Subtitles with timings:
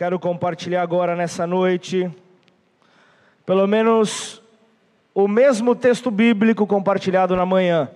[0.00, 2.10] quero compartilhar agora nessa noite,
[3.44, 4.42] pelo menos
[5.14, 7.90] o mesmo texto bíblico compartilhado na manhã.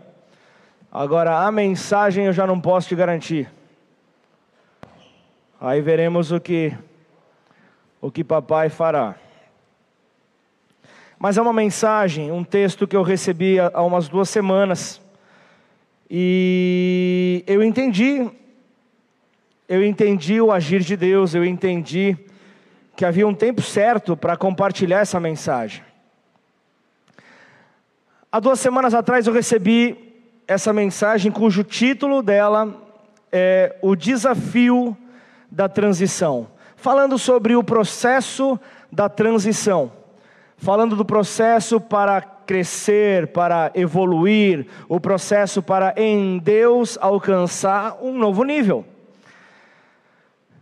[0.93, 3.51] Agora, a mensagem eu já não posso te garantir.
[5.59, 6.77] Aí veremos o que
[8.03, 9.15] o que papai fará.
[11.19, 15.01] Mas é uma mensagem, um texto que eu recebi há umas duas semanas.
[16.11, 18.31] E eu entendi,
[19.69, 22.17] eu entendi o agir de Deus, eu entendi
[22.97, 25.83] que havia um tempo certo para compartilhar essa mensagem.
[28.31, 29.97] Há duas semanas atrás eu recebi
[30.47, 32.83] essa mensagem cujo título dela
[33.33, 34.97] é O Desafio
[35.51, 38.59] da Transição, falando sobre o processo
[38.93, 39.91] da transição,
[40.57, 48.45] falando do processo para crescer, para evoluir, o processo para em Deus alcançar um novo
[48.45, 48.85] nível.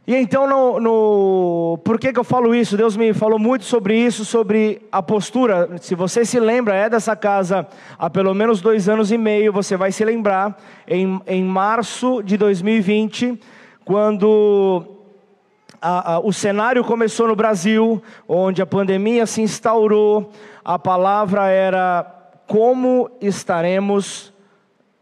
[0.04, 2.76] E então, no, no, por que, que eu falo isso?
[2.76, 5.78] Deus me falou muito sobre isso, sobre a postura.
[5.80, 7.64] Se você se lembra, é dessa casa
[7.96, 12.36] há pelo menos dois anos e meio, você vai se lembrar, em, em março de
[12.36, 13.38] 2020,
[13.84, 14.84] quando
[15.80, 20.32] a, a, o cenário começou no Brasil, onde a pandemia se instaurou,
[20.64, 22.04] a palavra era
[22.48, 24.32] como estaremos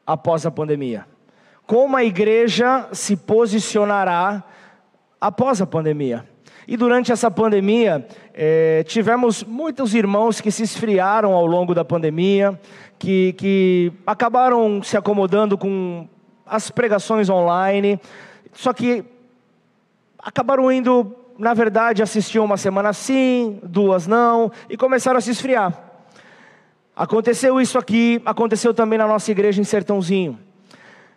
[0.07, 1.07] após a pandemia.
[1.67, 4.45] Como a igreja se posicionará
[5.21, 6.25] após a pandemia.
[6.67, 12.59] E durante essa pandemia, eh, tivemos muitos irmãos que se esfriaram ao longo da pandemia,
[12.99, 16.09] que, que acabaram se acomodando com
[16.47, 18.01] as pregações online,
[18.53, 19.05] só que
[20.19, 25.77] acabaram indo, na verdade, assistiam uma semana sim, duas não, e começaram a se esfriar.
[26.95, 30.39] Aconteceu isso aqui, aconteceu também na nossa igreja em Sertãozinho.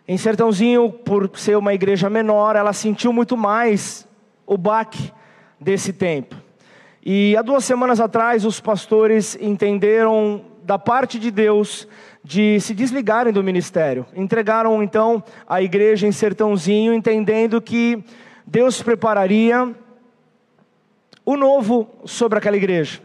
[0.06, 4.06] Em Sertãozinho, por ser uma igreja menor, ela sentiu muito mais
[4.46, 5.10] o baque
[5.58, 6.36] desse tempo.
[7.02, 11.88] E há duas semanas atrás, os pastores entenderam da parte de Deus
[12.22, 14.04] de se desligarem do ministério.
[14.14, 18.04] Entregaram então a igreja em Sertãozinho, entendendo que
[18.46, 19.74] Deus prepararia
[21.24, 23.00] o novo sobre aquela igreja.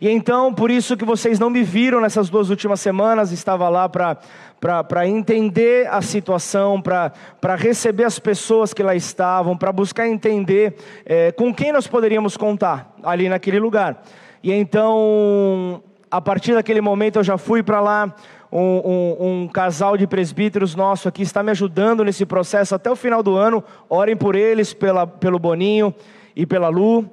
[0.00, 3.86] E então, por isso que vocês não me viram nessas duas últimas semanas, estava lá
[3.86, 7.12] para entender a situação, para
[7.54, 10.74] receber as pessoas que lá estavam, para buscar entender
[11.04, 14.02] é, com quem nós poderíamos contar ali naquele lugar.
[14.42, 18.14] E então, a partir daquele momento, eu já fui para lá.
[18.52, 22.96] Um, um, um, casal de presbíteros nosso aqui está me ajudando nesse processo até o
[22.96, 23.62] final do ano.
[23.88, 25.94] Orem por eles, pela, pelo Boninho
[26.40, 27.04] e pela Lu,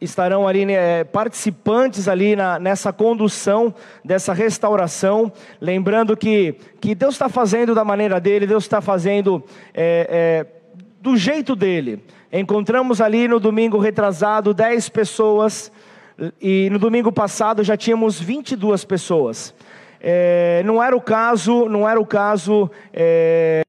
[0.00, 3.74] estarão ali né, participantes ali na, nessa condução
[4.04, 9.42] dessa restauração, lembrando que, que Deus está fazendo da maneira dele, Deus está fazendo
[9.74, 10.46] é, é,
[11.00, 12.00] do jeito dele.
[12.32, 15.72] Encontramos ali no domingo retrasado 10 pessoas,
[16.40, 19.52] e no domingo passado já tínhamos 22 pessoas.
[20.00, 22.70] É, não era o caso, não era o caso.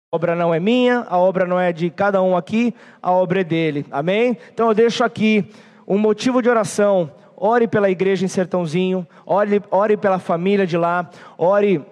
[0.10, 3.42] A obra não é minha, a obra não é de cada um aqui, a obra
[3.42, 3.86] é dele.
[3.92, 4.38] Amém?
[4.54, 5.50] Então eu deixo aqui
[5.86, 7.12] um motivo de oração.
[7.36, 11.86] Ore pela igreja em Sertãozinho, ore, ore pela família de lá, ore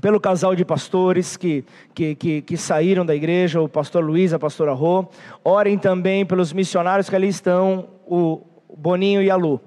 [0.00, 4.38] pelo casal de pastores que, que, que, que, saíram da igreja, o pastor Luiz, a
[4.38, 5.06] pastora Rô.
[5.44, 8.40] Orem também pelos missionários que ali estão, o
[8.74, 9.60] Boninho e a Lu.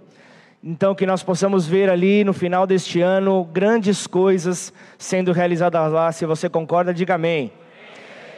[0.63, 6.11] Então, que nós possamos ver ali no final deste ano grandes coisas sendo realizadas lá.
[6.11, 7.51] Se você concorda, diga amém.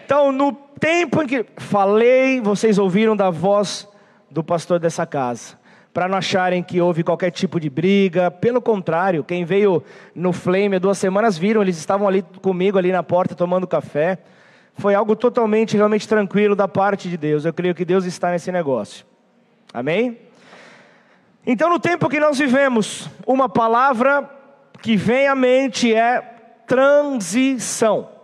[0.10, 3.88] Então, no tempo em que falei, vocês ouviram da voz
[4.28, 5.56] do pastor dessa casa.
[5.94, 9.84] Para não acharem que houve qualquer tipo de briga, pelo contrário, quem veio
[10.16, 14.18] no Flame há duas semanas viram, eles estavam ali comigo, ali na porta, tomando café.
[14.74, 17.46] Foi algo totalmente, realmente tranquilo da parte de Deus.
[17.46, 19.06] Eu creio que Deus está nesse negócio.
[19.72, 20.18] Amém?
[21.46, 24.28] Então, no tempo que nós vivemos, uma palavra
[24.82, 26.20] que vem à mente é
[26.66, 28.18] transição.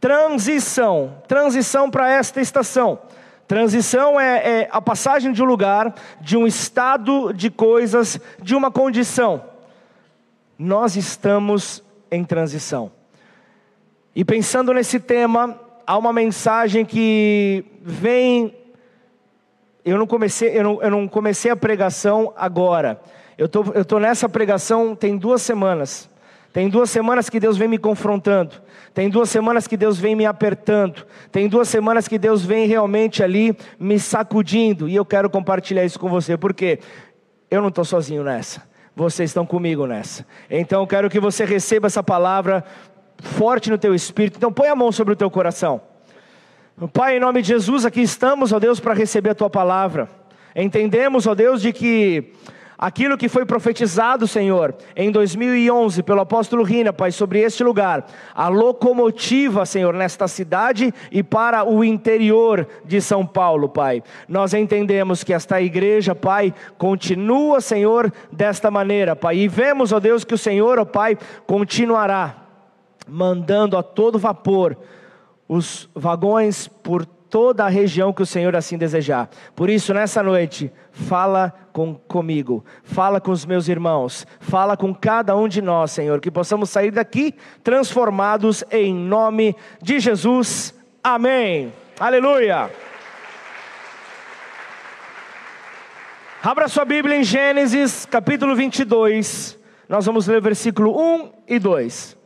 [0.00, 3.00] Transição, transição para esta estação.
[3.48, 8.70] Transição é, é, a passagem de um lugar, de um estado de coisas, de uma
[8.70, 9.42] condição.
[10.58, 12.92] Nós estamos em transição.
[14.14, 18.54] E pensando nesse tema, há uma mensagem que vem.
[19.84, 23.00] Eu não comecei, eu não, eu não comecei a pregação agora.
[23.38, 26.10] Eu tô, estou nessa pregação tem duas semanas.
[26.52, 28.56] Tem duas semanas que Deus vem me confrontando.
[28.94, 31.06] Tem duas semanas que Deus vem me apertando.
[31.30, 34.88] Tem duas semanas que Deus vem realmente ali me sacudindo.
[34.88, 36.80] E eu quero compartilhar isso com você, porque
[37.50, 38.62] eu não estou sozinho nessa.
[38.96, 40.26] Vocês estão comigo nessa.
[40.50, 42.64] Então eu quero que você receba essa palavra
[43.18, 44.36] forte no teu espírito.
[44.36, 45.80] Então põe a mão sobre o teu coração.
[46.92, 50.08] Pai, em nome de Jesus, aqui estamos, ó Deus, para receber a tua palavra.
[50.54, 52.32] Entendemos, ó Deus, de que
[52.78, 58.48] aquilo que foi profetizado, Senhor, em 2011 pelo apóstolo Rina, Pai, sobre este lugar, a
[58.48, 64.02] locomotiva, Senhor, nesta cidade e para o interior de São Paulo, Pai.
[64.28, 70.22] Nós entendemos que esta igreja, Pai, continua, Senhor, desta maneira, Pai, e vemos, ó Deus,
[70.22, 72.44] que o Senhor, ó Pai, continuará
[73.08, 74.76] mandando a todo vapor
[75.48, 79.28] os vagões por toda a região que o Senhor assim desejar.
[79.54, 85.36] Por isso, nessa noite, fala com, comigo, fala com os meus irmãos, fala com cada
[85.36, 87.32] um de nós, Senhor, que possamos sair daqui
[87.62, 90.74] transformados em nome de Jesus.
[91.04, 91.72] Amém.
[92.00, 92.68] Aleluia.
[96.42, 99.56] Abra sua Bíblia em Gênesis, capítulo 22.
[99.88, 102.17] Nós vamos ler versículo 1 e 2.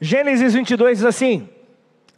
[0.00, 1.48] Gênesis 22 diz assim: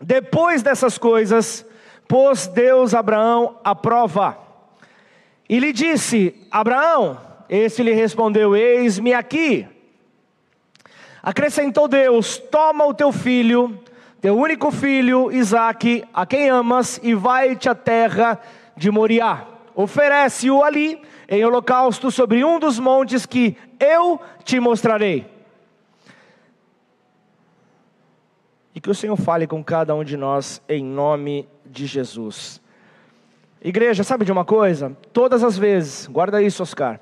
[0.01, 1.65] Depois dessas coisas,
[2.07, 4.37] pôs Deus Abraão à prova,
[5.49, 7.19] e lhe disse: Abraão,
[7.49, 9.67] esse lhe respondeu: Eis-me aqui.
[11.23, 13.79] Acrescentou Deus: Toma o teu filho,
[14.21, 18.39] teu único filho, Isaque, a quem amas, e vai-te à terra
[18.77, 19.47] de Moriá.
[19.75, 25.30] Oferece-o ali em holocausto sobre um dos montes que eu te mostrarei.
[28.75, 32.61] E que o Senhor fale com cada um de nós em nome de Jesus.
[33.63, 34.97] Igreja, sabe de uma coisa?
[35.13, 36.99] Todas as vezes, guarda isso, Oscar.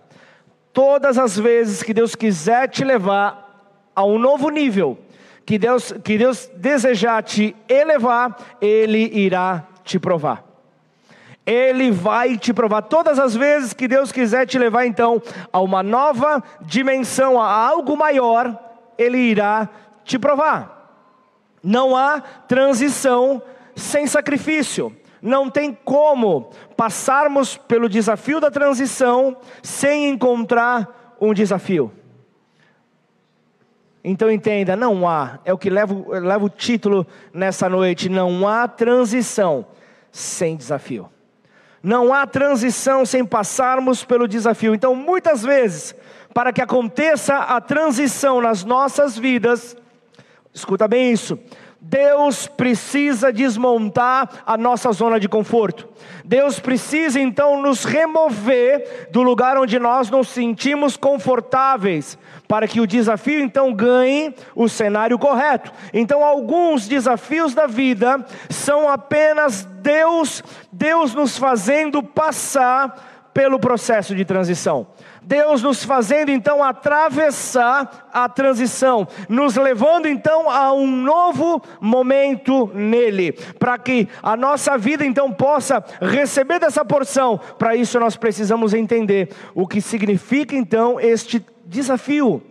[0.73, 4.99] Todas as vezes que Deus quiser te levar a um novo nível,
[5.45, 10.45] que Deus, que Deus desejar te elevar, Ele irá te provar.
[11.47, 12.83] Ele vai te provar.
[12.83, 15.23] Todas as vezes que Deus quiser te levar, então,
[15.53, 18.59] a uma nova dimensão, a algo maior,
[18.99, 19.69] Ele irá
[20.05, 20.78] te provar.
[21.63, 23.43] Não há transição
[23.75, 24.95] sem sacrifício.
[25.21, 31.93] Não tem como passarmos pelo desafio da transição sem encontrar um desafio.
[34.03, 38.69] Então entenda, não há, é o que leva, leva o título nessa noite: não há
[38.69, 39.67] transição
[40.11, 41.09] sem desafio.
[41.83, 44.75] Não há transição sem passarmos pelo desafio.
[44.75, 45.95] Então, muitas vezes,
[46.35, 49.77] para que aconteça a transição nas nossas vidas,
[50.59, 51.39] Escuta bem isso.
[51.81, 55.89] Deus precisa desmontar a nossa zona de conforto.
[56.25, 62.19] Deus precisa então nos remover do lugar onde nós nos sentimos confortáveis,
[62.49, 65.73] para que o desafio então ganhe o cenário correto.
[65.95, 74.25] Então, alguns desafios da vida são apenas Deus, Deus nos fazendo passar pelo processo de
[74.25, 74.89] transição.
[75.29, 83.33] Deus nos fazendo então atravessar a transição, nos levando então a um novo momento nele,
[83.59, 87.39] para que a nossa vida então possa receber dessa porção.
[87.59, 92.43] Para isso nós precisamos entender o que significa então este desafio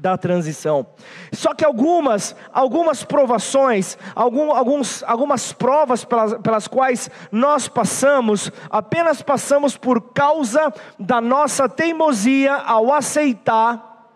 [0.00, 0.86] da transição.
[1.30, 9.20] Só que algumas, algumas provações, algum, alguns, algumas provas pelas, pelas quais nós passamos, apenas
[9.20, 14.08] passamos por causa da nossa teimosia ao aceitar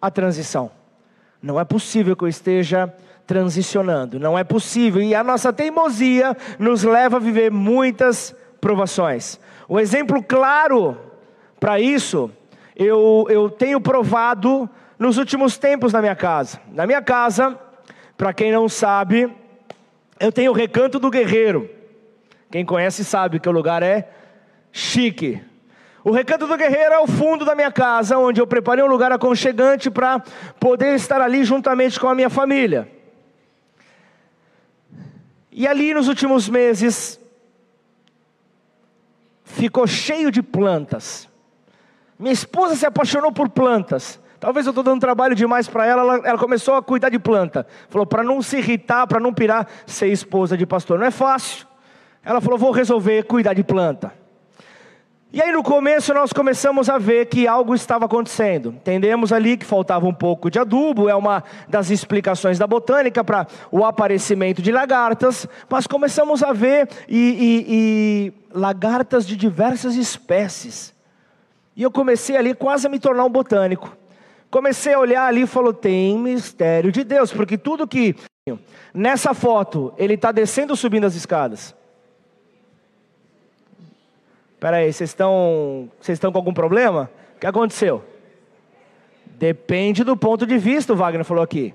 [0.00, 0.70] a transição.
[1.42, 2.92] Não é possível que eu esteja
[3.26, 9.40] transicionando, não é possível, e a nossa teimosia nos leva a viver muitas provações.
[9.66, 10.98] O exemplo claro
[11.58, 12.30] para isso,
[12.76, 16.60] eu, eu tenho provado nos últimos tempos na minha casa.
[16.68, 17.58] Na minha casa,
[18.16, 19.32] para quem não sabe,
[20.20, 21.68] eu tenho o Recanto do Guerreiro.
[22.50, 24.08] Quem conhece sabe que o lugar é
[24.70, 25.42] chique.
[26.04, 29.10] O Recanto do Guerreiro é o fundo da minha casa, onde eu preparei um lugar
[29.10, 30.20] aconchegante para
[30.60, 32.88] poder estar ali juntamente com a minha família.
[35.50, 37.18] E ali nos últimos meses,
[39.44, 41.28] ficou cheio de plantas.
[42.18, 44.20] Minha esposa se apaixonou por plantas.
[44.44, 47.66] Talvez eu estou dando trabalho demais para ela, ela, ela, começou a cuidar de planta.
[47.88, 50.98] Falou, para não se irritar, para não pirar, ser esposa de pastor.
[50.98, 51.66] Não é fácil.
[52.22, 54.12] Ela falou, vou resolver cuidar de planta.
[55.32, 58.68] E aí no começo nós começamos a ver que algo estava acontecendo.
[58.68, 63.46] Entendemos ali que faltava um pouco de adubo, é uma das explicações da botânica para
[63.72, 70.92] o aparecimento de lagartas, mas começamos a ver e, e, e lagartas de diversas espécies.
[71.74, 74.03] E eu comecei ali quase a me tornar um botânico.
[74.54, 78.14] Comecei a olhar ali e falou: tem mistério de Deus, porque tudo que
[78.94, 81.74] nessa foto ele está descendo ou subindo as escadas.
[84.52, 87.10] Espera aí, vocês estão, vocês estão com algum problema?
[87.34, 88.04] O que aconteceu?
[89.26, 91.74] Depende do ponto de vista, o Wagner falou aqui.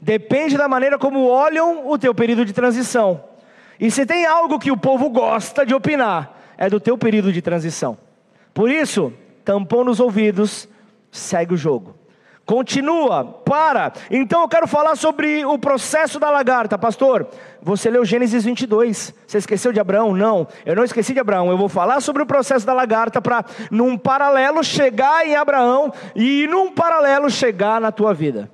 [0.00, 3.22] Depende da maneira como olham o teu período de transição.
[3.78, 7.42] E se tem algo que o povo gosta de opinar, é do teu período de
[7.42, 7.98] transição.
[8.54, 9.12] Por isso,
[9.44, 10.66] tampou nos ouvidos,
[11.12, 11.97] segue o jogo.
[12.48, 13.92] Continua, para.
[14.10, 16.78] Então eu quero falar sobre o processo da lagarta.
[16.78, 17.28] Pastor,
[17.60, 19.12] você leu Gênesis 22.
[19.26, 20.14] Você esqueceu de Abraão?
[20.14, 21.50] Não, eu não esqueci de Abraão.
[21.50, 26.46] Eu vou falar sobre o processo da lagarta para, num paralelo, chegar em Abraão e,
[26.46, 28.50] num paralelo, chegar na tua vida.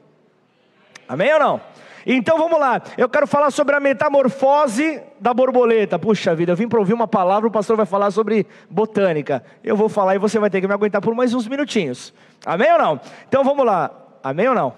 [1.08, 1.60] Amém ou não?
[2.06, 5.98] Então vamos lá, eu quero falar sobre a metamorfose da borboleta.
[5.98, 9.42] Puxa vida, eu vim para ouvir uma palavra, o pastor vai falar sobre botânica.
[9.62, 12.12] Eu vou falar e você vai ter que me aguentar por mais uns minutinhos.
[12.44, 13.00] Amém ou não?
[13.26, 13.90] Então vamos lá,
[14.22, 14.74] amém ou não?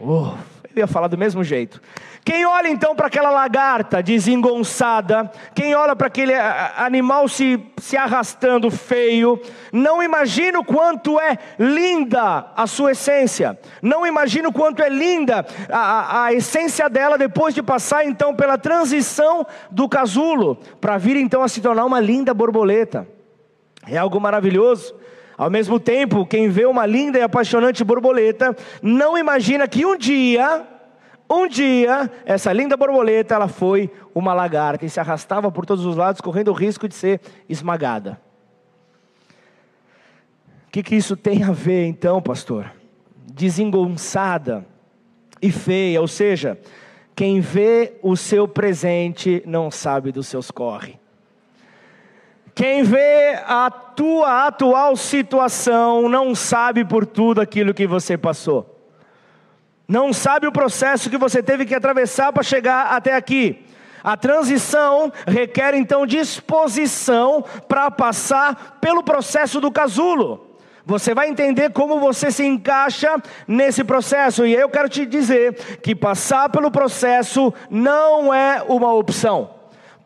[0.00, 0.18] Amém.
[0.18, 0.38] Uh,
[0.74, 1.80] eu ia falar do mesmo jeito.
[2.26, 6.34] Quem olha então para aquela lagarta desengonçada, quem olha para aquele
[6.76, 9.40] animal se, se arrastando feio,
[9.72, 15.46] não imagina o quanto é linda a sua essência, não imagina o quanto é linda
[15.70, 21.14] a, a, a essência dela depois de passar então pela transição do casulo, para vir
[21.14, 23.06] então a se tornar uma linda borboleta.
[23.86, 24.92] É algo maravilhoso.
[25.38, 30.66] Ao mesmo tempo, quem vê uma linda e apaixonante borboleta, não imagina que um dia
[31.28, 35.96] um dia, essa linda borboleta, ela foi uma lagarta e se arrastava por todos os
[35.96, 38.20] lados, correndo o risco de ser esmagada.
[40.68, 42.72] O que, que isso tem a ver, então, pastor?
[43.32, 44.64] Desengonçada
[45.42, 46.58] e feia, ou seja,
[47.14, 50.98] quem vê o seu presente não sabe dos seus corre.
[52.54, 58.75] Quem vê a tua atual situação não sabe por tudo aquilo que você passou
[59.88, 63.64] não sabe o processo que você teve que atravessar para chegar até aqui.
[64.02, 70.46] A transição requer então disposição para passar pelo processo do casulo.
[70.84, 74.46] Você vai entender como você se encaixa nesse processo.
[74.46, 79.55] E eu quero te dizer que passar pelo processo não é uma opção.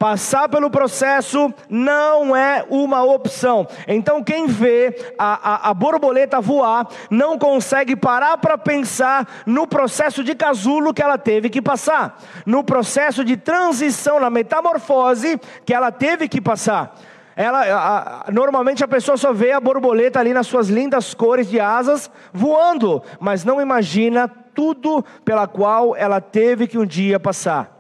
[0.01, 3.69] Passar pelo processo não é uma opção.
[3.87, 10.25] Então, quem vê a, a, a borboleta voar não consegue parar para pensar no processo
[10.25, 15.93] de casulo que ela teve que passar, no processo de transição, na metamorfose que ela
[15.93, 16.97] teve que passar.
[17.37, 21.61] Ela, a, normalmente a pessoa só vê a borboleta ali nas suas lindas cores de
[21.61, 27.80] asas voando, mas não imagina tudo pela qual ela teve que um dia passar.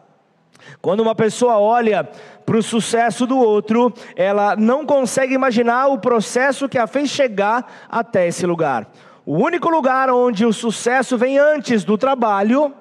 [0.81, 2.09] Quando uma pessoa olha
[2.45, 7.87] para o sucesso do outro, ela não consegue imaginar o processo que a fez chegar
[7.89, 8.91] até esse lugar.
[9.25, 12.75] O único lugar onde o sucesso vem antes do trabalho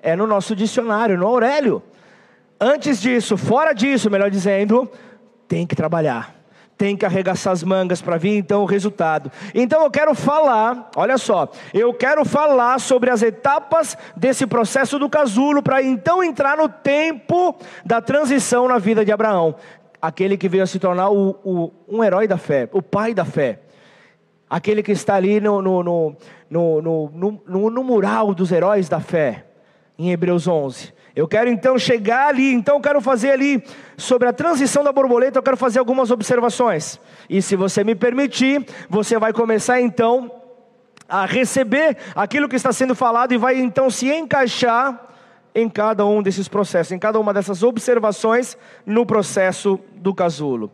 [0.00, 1.82] é no nosso dicionário, no Aurélio.
[2.60, 4.90] Antes disso, fora disso, melhor dizendo,
[5.48, 6.35] tem que trabalhar
[6.76, 9.30] tem que arregaçar as mangas para vir então o resultado.
[9.54, 15.08] Então eu quero falar, olha só, eu quero falar sobre as etapas desse processo do
[15.08, 19.54] casulo para então entrar no tempo da transição na vida de Abraão,
[20.00, 23.24] aquele que veio a se tornar o, o, um herói da fé, o pai da
[23.24, 23.60] fé,
[24.48, 25.82] aquele que está ali no, no,
[26.50, 29.46] no, no, no mural dos heróis da fé,
[29.98, 30.95] em Hebreus 11.
[31.16, 33.64] Eu quero então chegar ali, então eu quero fazer ali
[33.96, 37.00] sobre a transição da borboleta, eu quero fazer algumas observações.
[37.30, 40.30] E se você me permitir, você vai começar então
[41.08, 45.06] a receber aquilo que está sendo falado e vai então se encaixar
[45.54, 50.70] em cada um desses processos, em cada uma dessas observações no processo do casulo.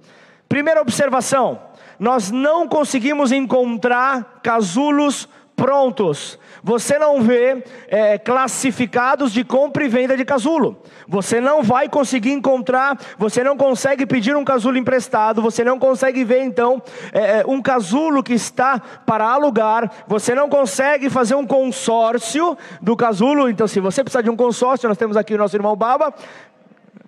[0.49, 1.61] Primeira observação:
[2.01, 5.29] nós não conseguimos encontrar casulos
[5.63, 6.41] prontos.
[6.61, 10.83] Você não vê é, classificados de compra e venda de casulo.
[11.07, 16.25] Você não vai conseguir encontrar, você não consegue pedir um casulo emprestado, você não consegue
[16.25, 21.47] ver então é, é, um casulo que está para alugar, você não consegue fazer um
[21.47, 23.49] consórcio do casulo.
[23.49, 26.13] Então, se você precisar de um consórcio, nós temos aqui o nosso irmão Baba,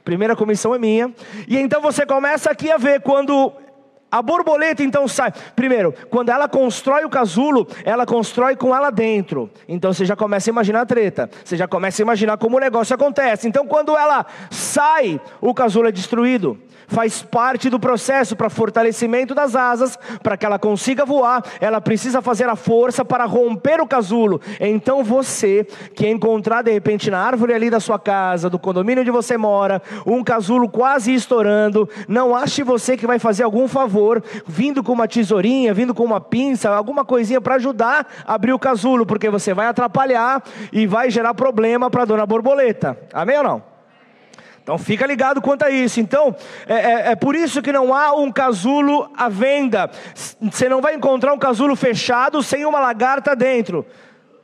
[0.04, 1.12] primeira comissão é minha.
[1.48, 3.52] E então você começa aqui a ver quando
[4.14, 5.32] a borboleta então sai.
[5.56, 9.50] Primeiro, quando ela constrói o casulo, ela constrói com ela dentro.
[9.66, 11.28] Então você já começa a imaginar a treta.
[11.44, 13.48] Você já começa a imaginar como o negócio acontece.
[13.48, 16.56] Então quando ela sai, o casulo é destruído
[16.86, 22.20] faz parte do processo para fortalecimento das asas, para que ela consiga voar, ela precisa
[22.20, 24.40] fazer a força para romper o casulo.
[24.60, 29.10] Então você, que encontrar de repente na árvore ali da sua casa, do condomínio onde
[29.10, 34.03] você mora, um casulo quase estourando, não ache você que vai fazer algum favor,
[34.46, 38.58] vindo com uma tesourinha, vindo com uma pinça, alguma coisinha para ajudar a abrir o
[38.58, 40.42] casulo, porque você vai atrapalhar
[40.72, 42.98] e vai gerar problema para a dona borboleta.
[43.12, 43.74] Amém ou não?
[44.64, 46.00] Então fica ligado quanto a isso.
[46.00, 46.34] Então,
[46.66, 49.90] é, é, é, por isso que não há um casulo à venda.
[50.40, 53.84] Você não vai encontrar um casulo fechado sem uma lagarta dentro.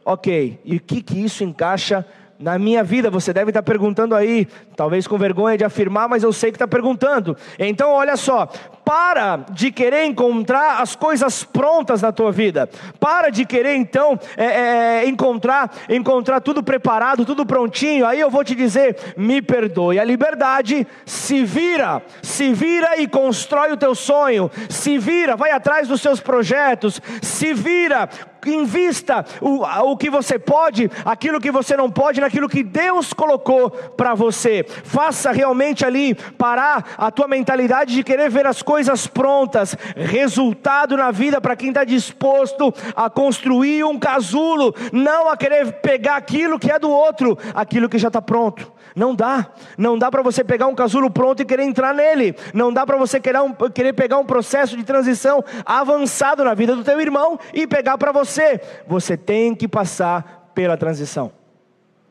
[0.04, 2.04] Ok, e o que, que isso encaixa
[2.38, 3.10] na minha vida?
[3.10, 6.68] Você deve estar perguntando aí, talvez com vergonha de afirmar, mas eu sei que está
[6.68, 7.34] perguntando.
[7.58, 8.46] Então, olha só,
[8.90, 12.68] para de querer encontrar as coisas prontas na tua vida.
[12.98, 18.04] Para de querer então é, é, encontrar encontrar tudo preparado, tudo prontinho.
[18.04, 20.00] Aí eu vou te dizer, me perdoe.
[20.00, 24.50] A liberdade se vira, se vira e constrói o teu sonho.
[24.68, 27.00] Se vira, vai atrás dos seus projetos.
[27.22, 28.08] Se vira,
[28.48, 33.70] invista o, o que você pode, aquilo que você não pode, naquilo que Deus colocou
[33.70, 34.64] para você.
[34.66, 39.76] Faça realmente ali parar a tua mentalidade de querer ver as coisas prontas.
[39.96, 46.16] Resultado na vida para quem está disposto a construir um casulo, não a querer pegar
[46.16, 48.72] aquilo que é do outro, aquilo que já está pronto.
[48.94, 52.34] Não dá, não dá para você pegar um casulo pronto e querer entrar nele.
[52.52, 56.74] Não dá para você querer, um, querer pegar um processo de transição avançado na vida
[56.74, 58.60] do teu irmão e pegar para você.
[58.86, 61.32] Você tem que passar pela transição.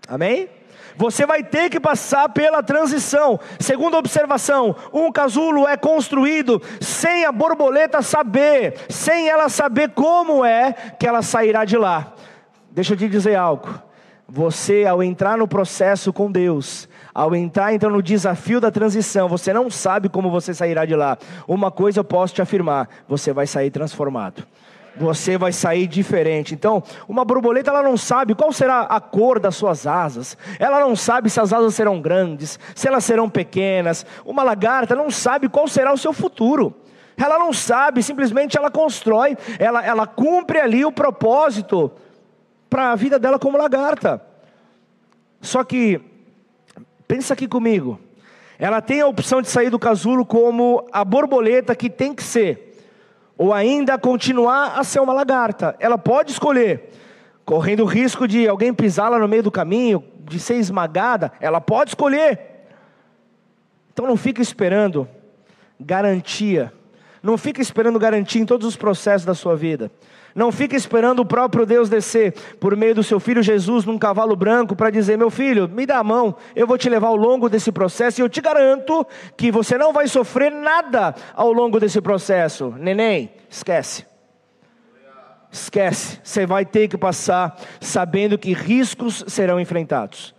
[0.07, 0.58] Amém?
[0.99, 3.39] Você vai ter que passar pela transição.
[3.57, 10.73] Segunda observação: um casulo é construído sem a borboleta saber, sem ela saber como é
[10.99, 12.11] que ela sairá de lá.
[12.69, 13.81] Deixa eu te dizer algo.
[14.27, 19.53] Você, ao entrar no processo com Deus, ao entrar então no desafio da transição, você
[19.53, 21.17] não sabe como você sairá de lá.
[21.47, 24.45] Uma coisa eu posso te afirmar: você vai sair transformado.
[24.95, 26.53] Você vai sair diferente.
[26.53, 30.37] Então, uma borboleta ela não sabe qual será a cor das suas asas.
[30.59, 34.05] Ela não sabe se as asas serão grandes, se elas serão pequenas.
[34.25, 36.75] Uma lagarta não sabe qual será o seu futuro.
[37.17, 41.91] Ela não sabe, simplesmente ela constrói, ela, ela cumpre ali o propósito
[42.69, 44.21] para a vida dela como lagarta.
[45.41, 45.99] Só que,
[47.07, 47.99] pensa aqui comigo,
[48.57, 52.68] ela tem a opção de sair do casulo como a borboleta que tem que ser,
[53.39, 55.73] ou ainda continuar a ser uma lagarta.
[55.79, 56.89] Ela pode escolher,
[57.45, 61.91] correndo o risco de alguém pisá-la no meio do caminho, de ser esmagada, ela pode
[61.91, 62.37] escolher.
[63.93, 65.07] Então não fica esperando
[65.79, 66.73] garantia,
[67.23, 69.89] não fica esperando garantia em todos os processos da sua vida.
[70.35, 74.35] Não fica esperando o próprio Deus descer por meio do seu filho Jesus num cavalo
[74.35, 77.49] branco para dizer: Meu filho, me dá a mão, eu vou te levar ao longo
[77.49, 81.99] desse processo e eu te garanto que você não vai sofrer nada ao longo desse
[82.01, 82.73] processo.
[82.77, 84.05] Neném, esquece.
[85.51, 90.35] Esquece, você vai ter que passar sabendo que riscos serão enfrentados.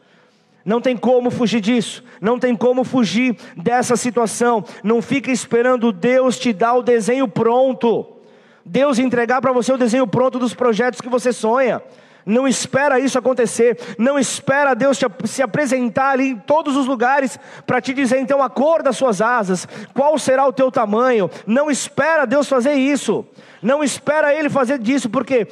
[0.64, 4.62] Não tem como fugir disso, não tem como fugir dessa situação.
[4.84, 8.19] Não fica esperando Deus te dar o desenho pronto.
[8.64, 11.82] Deus entregar para você o desenho pronto dos projetos que você sonha.
[12.24, 17.38] Não espera isso acontecer, não espera Deus te, se apresentar ali em todos os lugares
[17.66, 21.30] para te dizer então a cor das suas asas, qual será o teu tamanho.
[21.46, 23.24] Não espera Deus fazer isso,
[23.62, 25.48] não espera Ele fazer disso, porque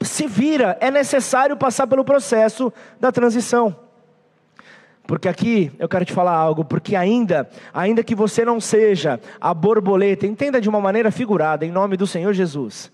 [0.00, 3.85] se vira, é necessário passar pelo processo da transição.
[5.06, 9.54] Porque aqui eu quero te falar algo, porque ainda, ainda que você não seja a
[9.54, 12.90] borboleta, entenda de uma maneira figurada, em nome do Senhor Jesus.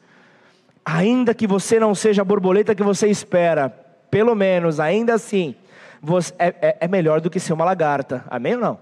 [0.84, 3.70] Ainda que você não seja a borboleta que você espera,
[4.10, 5.54] pelo menos, ainda assim,
[6.02, 8.78] você, é, é, é melhor do que ser uma lagarta, amém ou não?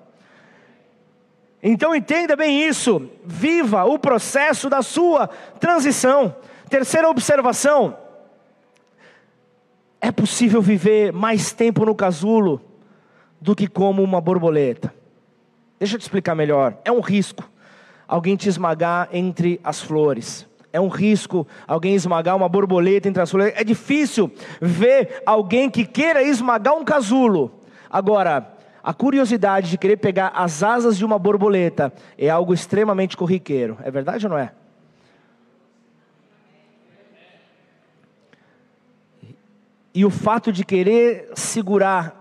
[1.63, 5.29] Então entenda bem isso, viva o processo da sua
[5.61, 6.35] transição.
[6.69, 7.97] Terceira observação:
[10.01, 12.70] é possível viver mais tempo no casulo
[13.41, 14.93] do que como uma borboleta.
[15.79, 16.79] Deixa eu te explicar melhor.
[16.85, 17.49] É um risco
[18.11, 20.45] alguém te esmagar entre as flores.
[20.73, 23.53] É um risco alguém esmagar uma borboleta entre as flores.
[23.57, 27.53] É difícil ver alguém que queira esmagar um casulo.
[27.89, 33.79] Agora, a curiosidade de querer pegar as asas de uma borboleta é algo extremamente corriqueiro.
[33.83, 34.53] É verdade ou não é?
[39.95, 42.20] E o fato de querer segurar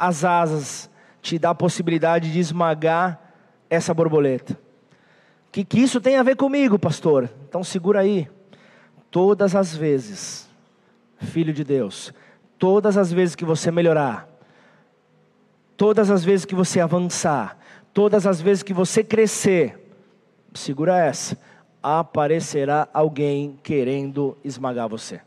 [0.00, 3.20] as asas te dá a possibilidade de esmagar
[3.68, 4.58] essa borboleta.
[5.52, 7.28] Que, que isso tem a ver comigo, pastor?
[7.46, 8.26] Então segura aí.
[9.10, 10.48] Todas as vezes,
[11.18, 12.14] filho de Deus,
[12.58, 14.26] todas as vezes que você melhorar,
[15.76, 17.58] todas as vezes que você avançar,
[17.92, 19.92] todas as vezes que você crescer,
[20.54, 21.36] segura essa,
[21.82, 25.20] aparecerá alguém querendo esmagar você.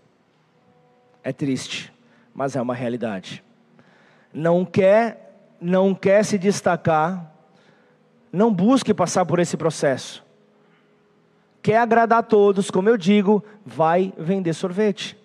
[1.24, 1.94] É triste,
[2.34, 3.44] mas é uma realidade
[4.34, 7.32] não quer, não quer se destacar,
[8.32, 10.26] não busque passar por esse processo.
[11.62, 15.18] Quer agradar a todos, como eu digo, vai vender sorvete.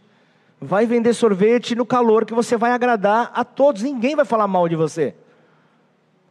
[0.60, 4.68] Vai vender sorvete no calor que você vai agradar a todos, ninguém vai falar mal
[4.68, 5.14] de você.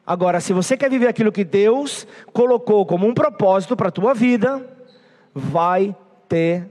[0.06, 4.14] Agora, se você quer viver aquilo que Deus colocou como um propósito para a tua
[4.14, 4.66] vida,
[5.34, 5.94] vai
[6.30, 6.70] ter,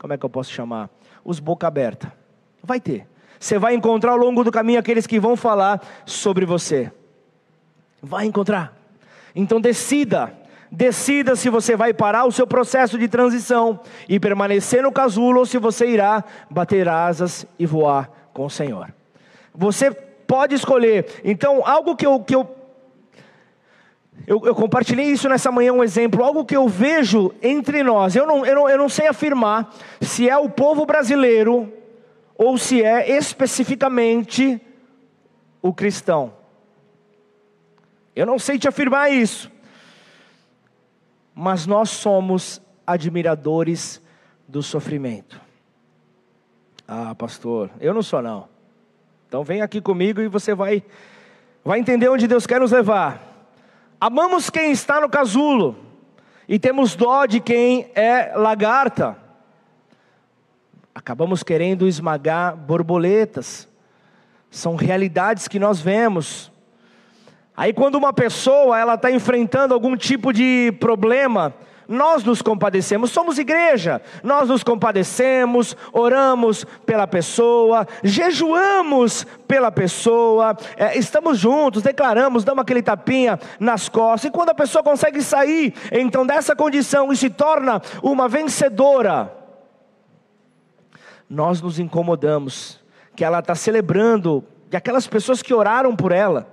[0.00, 0.90] como é que eu posso chamar?
[1.24, 2.12] Os boca aberta.
[2.62, 3.09] Vai ter.
[3.40, 6.92] Você vai encontrar ao longo do caminho aqueles que vão falar sobre você.
[8.02, 8.76] Vai encontrar.
[9.34, 10.34] Então decida,
[10.70, 15.46] decida se você vai parar o seu processo de transição e permanecer no casulo ou
[15.46, 18.92] se você irá bater asas e voar com o Senhor.
[19.54, 21.06] Você pode escolher.
[21.24, 22.48] Então, algo que eu, que eu,
[24.26, 28.14] eu, eu, compartilhei isso nessa manhã, um exemplo, algo que eu vejo entre nós.
[28.14, 31.79] Eu não, eu, não, eu não sei afirmar se é o povo brasileiro
[32.42, 34.58] ou se é especificamente
[35.60, 36.32] o cristão.
[38.16, 39.52] Eu não sei te afirmar isso,
[41.34, 44.00] mas nós somos admiradores
[44.48, 45.38] do sofrimento.
[46.88, 48.48] Ah, pastor, eu não sou não.
[49.28, 50.82] Então vem aqui comigo e você vai
[51.62, 53.20] vai entender onde Deus quer nos levar.
[54.00, 55.76] Amamos quem está no casulo
[56.48, 59.18] e temos dó de quem é lagarta.
[61.00, 63.66] Acabamos querendo esmagar borboletas.
[64.50, 66.52] São realidades que nós vemos.
[67.56, 71.54] Aí quando uma pessoa ela está enfrentando algum tipo de problema,
[71.88, 80.98] nós nos compadecemos, somos igreja, nós nos compadecemos, oramos pela pessoa, jejuamos pela pessoa, é,
[80.98, 86.26] estamos juntos, declaramos, damos aquele tapinha nas costas, e quando a pessoa consegue sair então
[86.26, 89.39] dessa condição e se torna uma vencedora,
[91.30, 92.78] nós nos incomodamos,
[93.16, 96.46] que ela está celebrando, e aquelas pessoas que oraram por ela,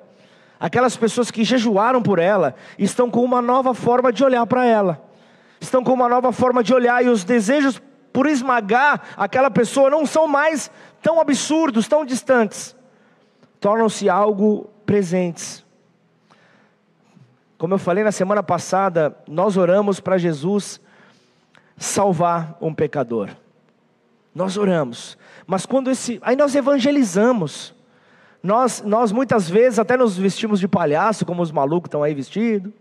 [0.58, 5.08] aquelas pessoas que jejuaram por ela, estão com uma nova forma de olhar para ela
[5.60, 10.06] estão com uma nova forma de olhar e os desejos por esmagar aquela pessoa não
[10.06, 12.76] são mais tão absurdos, tão distantes,
[13.60, 15.66] tornam-se algo presentes.
[17.58, 20.80] Como eu falei na semana passada, nós oramos para Jesus
[21.76, 23.30] salvar um pecador.
[24.38, 27.76] Nós oramos, mas quando esse, aí nós evangelizamos.
[28.44, 32.72] Nós, nós muitas vezes até nos vestimos de palhaço, como os malucos estão aí vestidos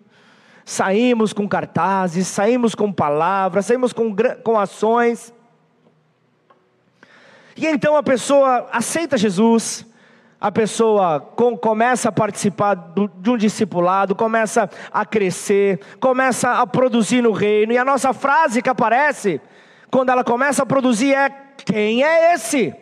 [0.67, 5.33] saímos com cartazes, saímos com palavras, saímos com, com ações.
[7.57, 9.87] E então a pessoa aceita Jesus,
[10.41, 16.67] a pessoa com, começa a participar do, de um discipulado, começa a crescer, começa a
[16.67, 19.41] produzir no reino, e a nossa frase que aparece,
[19.89, 21.31] quando ela começa a produzir, é:
[21.65, 22.75] Quem é esse?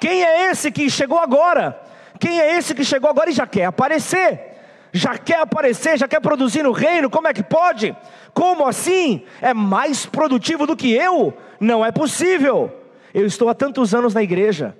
[0.00, 1.80] Quem é esse que chegou agora?
[2.18, 4.54] Quem é esse que chegou agora e já quer aparecer?
[4.94, 7.94] já quer aparecer, já quer produzir no reino, como é que pode?
[8.32, 9.24] Como assim?
[9.42, 11.36] É mais produtivo do que eu?
[11.58, 12.72] Não é possível.
[13.12, 14.76] Eu estou há tantos anos na igreja,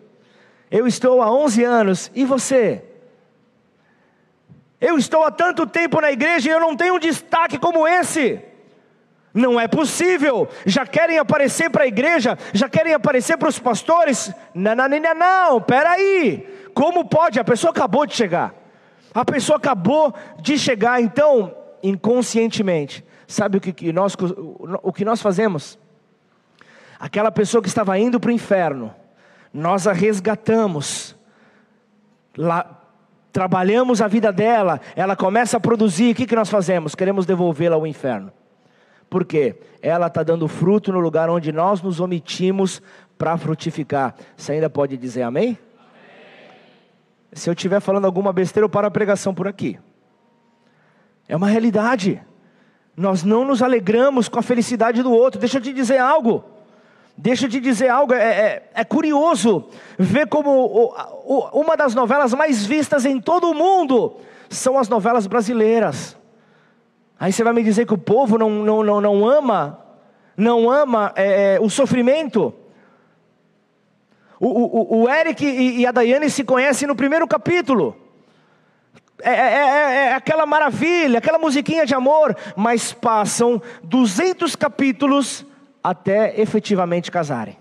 [0.70, 2.84] eu estou há 11 anos, e você?
[4.80, 8.40] Eu estou há tanto tempo na igreja e eu não tenho um destaque como esse.
[9.34, 10.48] Não é possível.
[10.64, 14.32] Já querem aparecer para a igreja, já querem aparecer para os pastores.
[14.54, 16.70] Não, não, não, não, não, peraí.
[16.72, 17.40] Como pode?
[17.40, 18.54] A pessoa acabou de chegar.
[19.12, 24.16] A pessoa acabou de chegar, então, inconscientemente, sabe o que, nós,
[24.82, 25.78] o que nós fazemos?
[26.98, 28.94] Aquela pessoa que estava indo para o inferno,
[29.52, 31.14] nós a resgatamos,
[32.36, 32.68] lá,
[33.32, 36.96] trabalhamos a vida dela, ela começa a produzir, o que, que nós fazemos?
[36.96, 38.32] Queremos devolvê-la ao inferno.
[39.14, 39.54] Por quê?
[39.80, 42.82] Ela está dando fruto no lugar onde nós nos omitimos
[43.16, 44.12] para frutificar.
[44.36, 45.56] Você ainda pode dizer amém?
[47.32, 49.78] Se eu estiver falando alguma besteira, eu paro a pregação por aqui.
[51.28, 52.20] É uma realidade.
[52.96, 55.38] Nós não nos alegramos com a felicidade do outro.
[55.38, 56.42] Deixa eu te dizer algo.
[57.16, 58.14] Deixa eu te dizer algo.
[58.14, 60.92] É, é, é curioso ver como o,
[61.24, 64.16] o, uma das novelas mais vistas em todo o mundo
[64.50, 66.16] são as novelas brasileiras.
[67.24, 69.78] Aí você vai me dizer que o povo não, não, não, não ama,
[70.36, 72.52] não ama é, é o sofrimento.
[74.38, 77.96] O, o, o Eric e a Daiane se conhecem no primeiro capítulo.
[79.22, 85.46] É, é, é, é, aquela maravilha, aquela musiquinha de amor, mas passam 200 capítulos
[85.82, 87.56] até efetivamente casarem.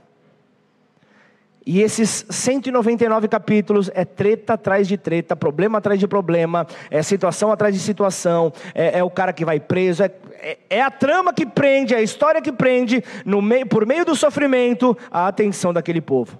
[1.65, 7.51] E esses 199 capítulos é treta atrás de treta, problema atrás de problema, é situação
[7.51, 11.33] atrás de situação, é, é o cara que vai preso, é, é, é, a trama
[11.33, 16.01] que prende, é a história que prende, meio, por meio do sofrimento, a atenção daquele
[16.01, 16.37] povo.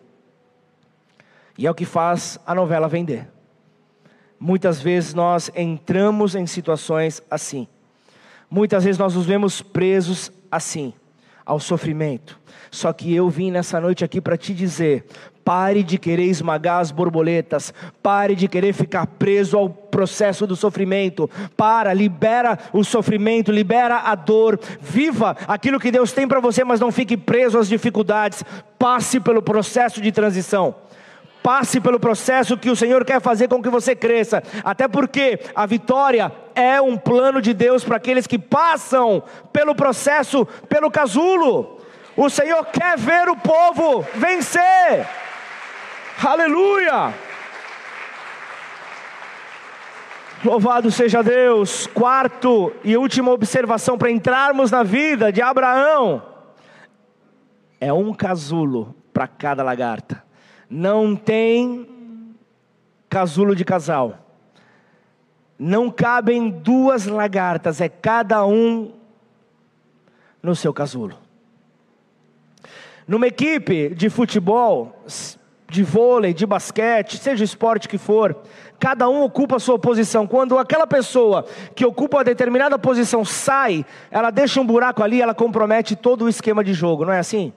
[1.57, 3.29] E é o que faz a novela vender.
[4.37, 7.65] Muitas vezes nós entramos em situações assim.
[8.49, 10.93] Muitas vezes nós nos vemos presos assim.
[11.45, 12.39] Ao sofrimento.
[12.71, 15.05] Só que eu vim nessa noite aqui para te dizer:
[15.43, 21.29] pare de querer esmagar as borboletas, pare de querer ficar preso ao processo do sofrimento.
[21.55, 26.79] Para, libera o sofrimento, libera a dor, viva aquilo que Deus tem para você, mas
[26.79, 28.43] não fique preso às dificuldades.
[28.79, 30.75] Passe pelo processo de transição.
[31.43, 35.65] Passe pelo processo que o Senhor quer fazer com que você cresça, até porque a
[35.65, 41.81] vitória é um plano de Deus para aqueles que passam pelo processo, pelo casulo.
[42.15, 45.05] O Senhor quer ver o povo vencer.
[46.25, 47.13] Aleluia!
[50.45, 51.87] Louvado seja Deus.
[51.87, 56.23] Quarto e última observação para entrarmos na vida de Abraão:
[57.81, 60.23] é um casulo para cada lagarta
[60.73, 61.87] não tem
[63.07, 64.17] casulo de casal.
[65.57, 68.91] Não cabem duas lagartas, é cada um
[70.41, 71.15] no seu casulo.
[73.07, 75.03] Numa equipe de futebol,
[75.69, 78.35] de vôlei, de basquete, seja o esporte que for,
[78.79, 80.25] cada um ocupa a sua posição.
[80.25, 85.35] Quando aquela pessoa que ocupa uma determinada posição sai, ela deixa um buraco ali, ela
[85.35, 87.53] compromete todo o esquema de jogo, não é assim?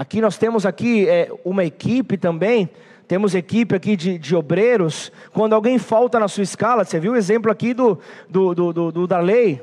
[0.00, 2.70] Aqui nós temos aqui é, uma equipe também,
[3.06, 5.12] temos equipe aqui de, de, obreiros.
[5.30, 8.92] Quando alguém falta na sua escala, você viu o exemplo aqui do, do, do, do,
[8.92, 9.60] do Darley?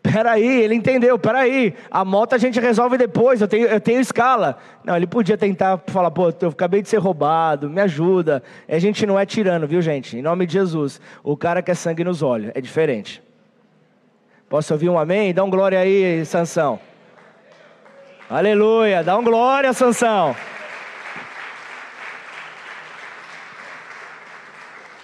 [0.00, 4.58] Peraí, ele entendeu, peraí, a moto a gente resolve depois, eu tenho, eu tenho escala.
[4.84, 8.44] Não, ele podia tentar falar, pô, eu acabei de ser roubado, me ajuda.
[8.68, 10.16] A gente não é tirano, viu gente?
[10.16, 11.00] Em nome de Jesus.
[11.24, 13.20] O cara quer sangue nos olhos, é diferente.
[14.48, 15.34] Posso ouvir um amém?
[15.34, 16.78] Dá um glória aí, Sansão.
[18.30, 20.36] Aleluia, dá um glória, Sansão.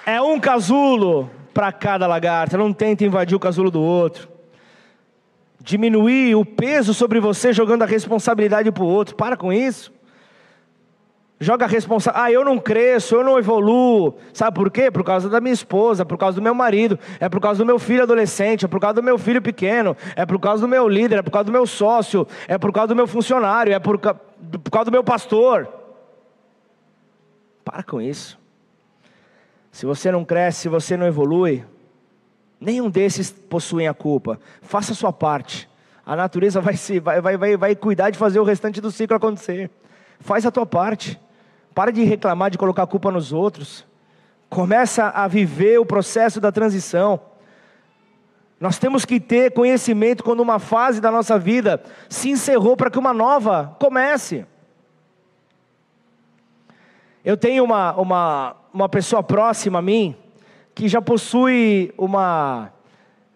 [0.05, 4.29] É um casulo para cada lagarta, não tenta invadir o casulo do outro.
[5.59, 9.91] Diminuir o peso sobre você jogando a responsabilidade para o outro, para com isso
[11.45, 12.27] joga a responsabilidade.
[12.27, 14.17] Ah, eu não cresço, eu não evoluo.
[14.33, 14.91] Sabe por quê?
[14.91, 17.79] Por causa da minha esposa, por causa do meu marido, é por causa do meu
[17.79, 21.19] filho adolescente, é por causa do meu filho pequeno, é por causa do meu líder,
[21.19, 24.71] é por causa do meu sócio, é por causa do meu funcionário, é por, por
[24.71, 25.69] causa do meu pastor.
[27.65, 28.39] Para com isso.
[29.71, 31.65] Se você não cresce, se você não evolui,
[32.61, 34.39] nenhum desses possuem a culpa.
[34.63, 35.69] Faça a sua parte.
[36.07, 39.17] A natureza vai, se, vai, vai, vai, vai cuidar de fazer o restante do ciclo
[39.17, 39.71] acontecer.
[40.21, 41.19] Faz a tua parte.
[41.75, 43.85] Para de reclamar, de colocar a culpa nos outros.
[44.49, 47.21] Começa a viver o processo da transição.
[48.61, 52.99] Nós temos que ter conhecimento quando uma fase da nossa vida se encerrou para que
[52.99, 54.47] uma nova comece.
[57.25, 60.15] Eu tenho uma, uma, uma pessoa próxima a mim
[60.75, 62.71] que já possui uma,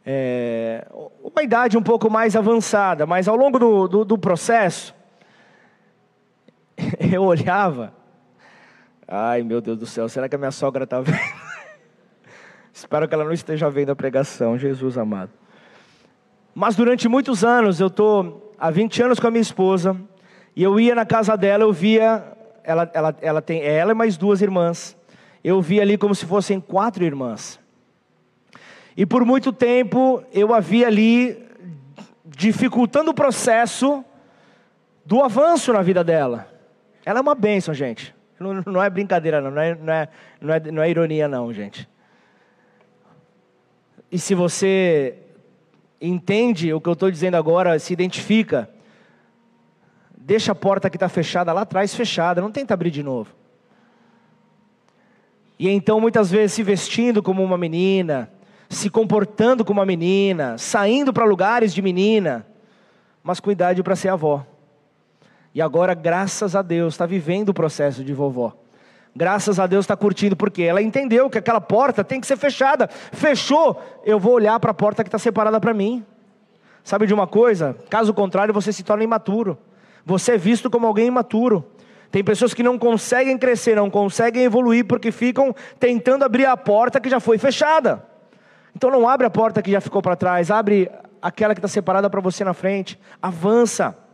[0.04, 0.86] é,
[1.22, 4.94] uma idade um pouco mais avançada, mas ao longo do, do, do processo,
[7.12, 7.92] eu olhava
[9.10, 11.16] Ai, meu Deus do céu, será que a minha sogra está vendo?
[12.70, 15.30] Espero que ela não esteja vendo a pregação, Jesus amado.
[16.54, 19.96] Mas durante muitos anos, eu estou há 20 anos com a minha esposa,
[20.54, 22.22] e eu ia na casa dela, eu via,
[22.62, 24.94] ela, ela, ela tem ela e mais duas irmãs,
[25.42, 27.58] eu via ali como se fossem quatro irmãs.
[28.94, 31.48] E por muito tempo eu havia ali
[32.26, 34.04] dificultando o processo
[35.02, 36.46] do avanço na vida dela.
[37.06, 38.17] Ela é uma bênção, gente.
[38.38, 39.50] Não, não é brincadeira, não.
[39.50, 40.08] Não é, não, é,
[40.40, 41.88] não, é, não é ironia, não, gente.
[44.10, 45.18] E se você
[46.00, 48.70] entende o que eu estou dizendo agora, se identifica,
[50.16, 53.34] deixa a porta que está fechada lá atrás fechada, não tenta abrir de novo.
[55.58, 58.30] E então, muitas vezes, se vestindo como uma menina,
[58.70, 62.46] se comportando como uma menina, saindo para lugares de menina,
[63.22, 63.50] mas com
[63.82, 64.46] para ser avó.
[65.58, 68.52] E agora, graças a Deus, está vivendo o processo de vovó.
[69.12, 72.86] Graças a Deus está curtindo, porque ela entendeu que aquela porta tem que ser fechada.
[72.86, 76.06] Fechou, eu vou olhar para a porta que está separada para mim.
[76.84, 77.76] Sabe de uma coisa?
[77.90, 79.58] Caso contrário, você se torna imaturo.
[80.06, 81.64] Você é visto como alguém imaturo.
[82.08, 87.00] Tem pessoas que não conseguem crescer, não conseguem evoluir, porque ficam tentando abrir a porta
[87.00, 88.06] que já foi fechada.
[88.76, 90.88] Então não abre a porta que já ficou para trás, abre
[91.20, 92.96] aquela que está separada para você na frente.
[93.20, 94.06] Avança.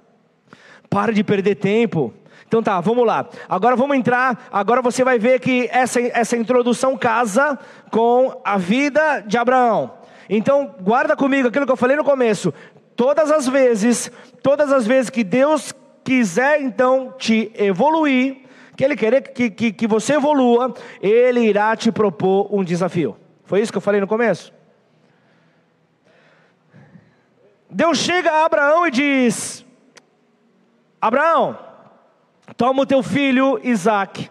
[0.88, 2.12] Para de perder tempo.
[2.46, 3.28] Então tá, vamos lá.
[3.48, 4.48] Agora vamos entrar.
[4.52, 7.58] Agora você vai ver que essa, essa introdução casa
[7.90, 9.92] com a vida de Abraão.
[10.28, 12.52] Então, guarda comigo aquilo que eu falei no começo.
[12.96, 14.10] Todas as vezes,
[14.42, 18.42] todas as vezes que Deus quiser então te evoluir,
[18.76, 23.16] que Ele querer que, que, que você evolua, Ele irá te propor um desafio.
[23.44, 24.52] Foi isso que eu falei no começo?
[27.68, 29.63] Deus chega a Abraão e diz:
[31.04, 31.58] Abraão,
[32.56, 34.30] toma o teu filho Isaque,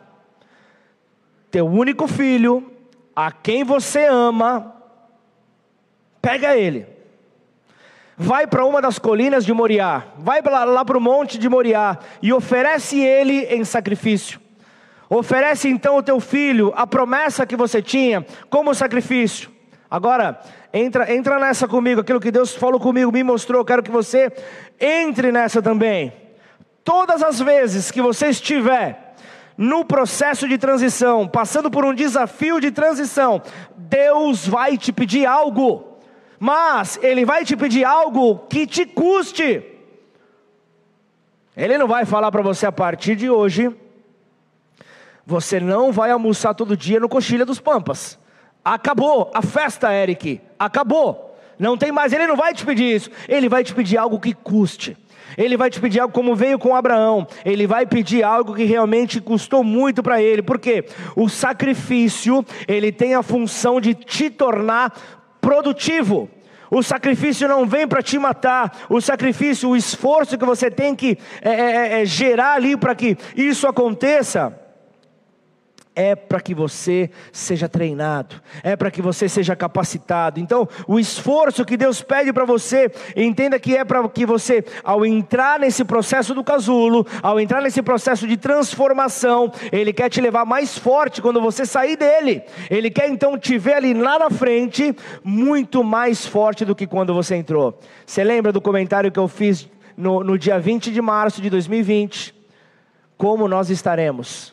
[1.51, 2.73] teu único filho,
[3.15, 4.75] a quem você ama,
[6.19, 6.88] pega ele,
[8.17, 11.99] vai para uma das colinas de Moriá, vai lá, lá para o monte de Moriá
[12.23, 14.41] e oferece ele em sacrifício.
[15.07, 19.51] Oferece então o teu filho, a promessa que você tinha, como sacrifício.
[19.91, 20.41] Agora,
[20.73, 24.33] entra, entra nessa comigo, aquilo que Deus falou comigo, me mostrou, quero que você
[24.81, 26.22] entre nessa também.
[26.83, 29.15] Todas as vezes que você estiver
[29.57, 33.41] no processo de transição, passando por um desafio de transição,
[33.75, 35.97] Deus vai te pedir algo,
[36.39, 39.63] mas Ele vai te pedir algo que te custe.
[41.55, 43.73] Ele não vai falar para você a partir de hoje,
[45.25, 48.19] você não vai almoçar todo dia no Coxilha dos Pampas.
[48.65, 50.41] Acabou a festa, Eric.
[50.57, 51.37] Acabou.
[51.57, 52.11] Não tem mais.
[52.11, 53.09] Ele não vai te pedir isso.
[53.27, 54.97] Ele vai te pedir algo que custe.
[55.37, 57.27] Ele vai te pedir algo como veio com Abraão.
[57.45, 60.41] Ele vai pedir algo que realmente custou muito para ele.
[60.41, 64.93] Porque o sacrifício, ele tem a função de te tornar
[65.41, 66.29] produtivo.
[66.71, 68.85] O sacrifício não vem para te matar.
[68.89, 73.15] O sacrifício, o esforço que você tem que é, é, é, gerar ali para que
[73.35, 74.62] isso aconteça
[75.95, 80.39] é para que você seja treinado, é para que você seja capacitado.
[80.39, 85.06] Então, o esforço que Deus pede para você, entenda que é para que você, ao
[85.06, 90.45] entrar nesse processo do casulo, ao entrar nesse processo de transformação, Ele quer te levar
[90.45, 92.43] mais forte quando você sair dele.
[92.69, 97.13] Ele quer então te ver ali lá na frente, muito mais forte do que quando
[97.13, 97.79] você entrou.
[98.06, 102.34] Você lembra do comentário que eu fiz no, no dia 20 de março de 2020?
[103.15, 104.52] Como nós estaremos?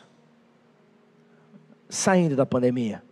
[1.91, 3.03] Saindo da pandemia.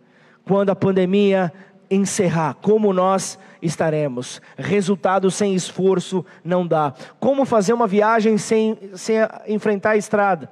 [0.44, 1.52] Quando a pandemia
[1.90, 4.40] encerrar, como nós estaremos?
[4.56, 6.94] Resultado sem esforço não dá.
[7.20, 9.16] Como fazer uma viagem sem, sem
[9.46, 10.50] enfrentar a estrada?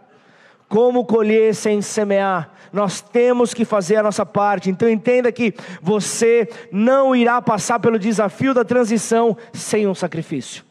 [0.68, 2.52] Como colher sem semear?
[2.70, 4.68] Nós temos que fazer a nossa parte.
[4.68, 10.67] Então entenda que você não irá passar pelo desafio da transição sem um sacrifício.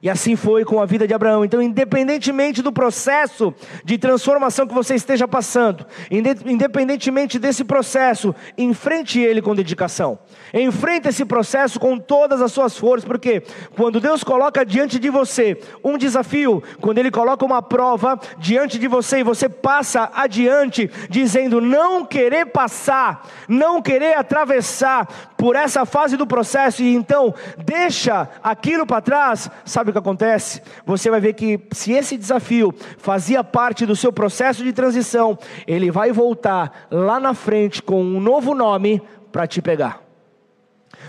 [0.00, 1.44] E assim foi com a vida de Abraão.
[1.44, 3.52] Então, independentemente do processo
[3.84, 10.18] de transformação que você esteja passando, independentemente desse processo, enfrente ele com dedicação.
[10.54, 13.42] Enfrente esse processo com todas as suas forças, porque
[13.76, 18.86] quando Deus coloca diante de você um desafio, quando Ele coloca uma prova diante de
[18.88, 25.06] você e você passa adiante, dizendo não querer passar, não querer atravessar
[25.36, 29.50] por essa fase do processo, e então deixa aquilo para trás,
[29.88, 30.62] sabe o que acontece?
[30.84, 35.90] Você vai ver que se esse desafio fazia parte do seu processo de transição, ele
[35.90, 40.02] vai voltar lá na frente com um novo nome para te pegar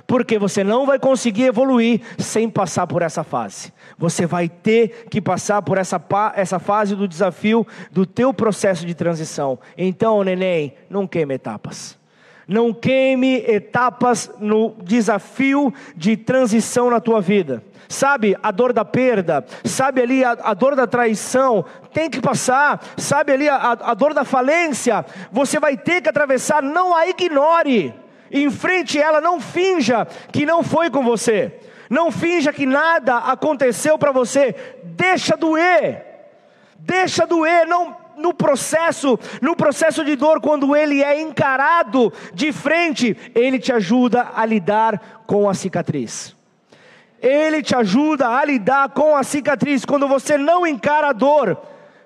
[0.06, 3.72] porque você não vai conseguir evoluir sem passar por essa fase.
[3.98, 6.02] Você vai ter que passar por essa,
[6.36, 9.60] essa fase do desafio do teu processo de transição.
[9.78, 11.98] Então, neném, não queime etapas.
[12.48, 17.64] Não queime etapas no desafio de transição na tua vida.
[17.92, 22.80] Sabe a dor da perda, sabe ali a, a dor da traição, tem que passar,
[22.96, 27.92] sabe ali a, a dor da falência, você vai ter que atravessar, não a ignore.
[28.32, 34.12] Enfrente ela, não finja que não foi com você, não finja que nada aconteceu para
[34.12, 36.06] você, deixa doer,
[36.78, 43.18] deixa doer, não no processo, no processo de dor, quando ele é encarado de frente,
[43.34, 46.38] ele te ajuda a lidar com a cicatriz.
[47.22, 49.86] Ele te ajuda a lidar com a cicatriz.
[49.86, 51.60] Quando você não encara a dor,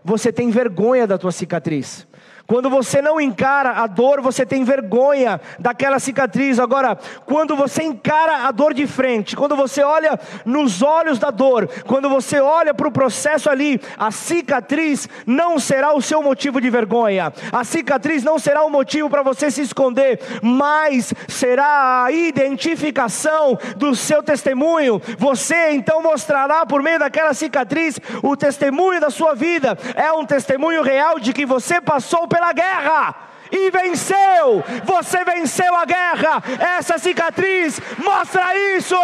[0.04, 2.08] você tem vergonha da tua cicatriz.
[2.45, 6.60] Quando você não encara a dor, você tem vergonha daquela cicatriz.
[6.60, 11.69] Agora, quando você encara a dor de frente, quando você olha nos olhos da dor,
[11.88, 16.69] quando você olha para o processo ali, a cicatriz não será o seu motivo de
[16.69, 23.58] vergonha, a cicatriz não será o motivo para você se esconder, mas será a identificação
[23.77, 25.01] do seu testemunho.
[25.17, 30.82] Você então mostrará por meio daquela cicatriz o testemunho da sua vida, é um testemunho
[30.82, 33.15] real de que você passou pela guerra
[33.51, 34.63] e venceu.
[34.84, 36.43] Você venceu a guerra.
[36.77, 38.95] Essa cicatriz mostra isso.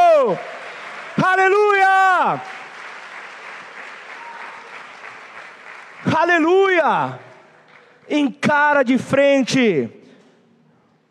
[1.23, 2.41] Aleluia!
[6.17, 7.19] Aleluia!
[8.09, 9.91] Encara de frente.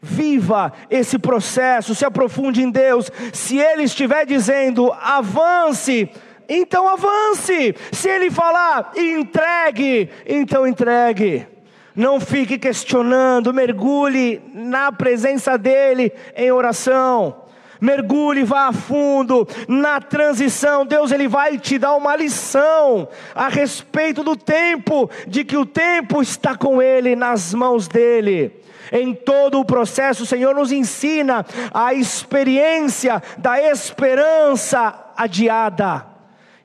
[0.01, 3.11] Viva esse processo, se aprofunde em Deus.
[3.33, 6.11] Se Ele estiver dizendo avance,
[6.49, 7.77] então avance.
[7.93, 11.58] Se Ele falar entregue, então entregue
[11.99, 17.43] não fique questionando, mergulhe na presença dEle em oração.
[17.81, 20.87] mergulhe, vá a fundo na transição.
[20.87, 26.23] Deus ele vai te dar uma lição a respeito do tempo, de que o tempo
[26.23, 28.53] está com ele nas mãos dele.
[28.93, 31.45] Em todo o processo, o Senhor nos ensina
[31.75, 36.08] a experiência da esperança adiada.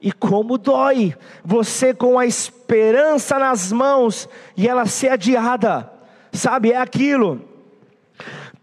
[0.03, 5.89] E como dói você com a esperança nas mãos e ela ser adiada,
[6.31, 6.73] sabe?
[6.73, 7.53] É aquilo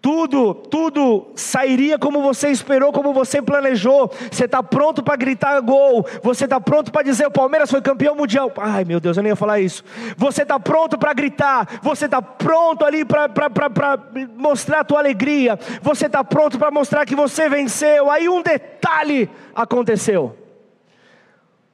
[0.02, 4.10] tudo, tudo sairia como você esperou, como você planejou.
[4.30, 6.06] Você está pronto para gritar gol.
[6.22, 8.50] Você está pronto para dizer o Palmeiras foi campeão mundial.
[8.56, 9.84] Ai meu Deus, eu nem ia falar isso.
[10.16, 11.80] Você está pronto para gritar.
[11.82, 13.28] Você está pronto ali para
[14.36, 15.58] mostrar a tua alegria.
[15.82, 18.10] Você está pronto para mostrar que você venceu.
[18.10, 20.39] Aí um detalhe aconteceu.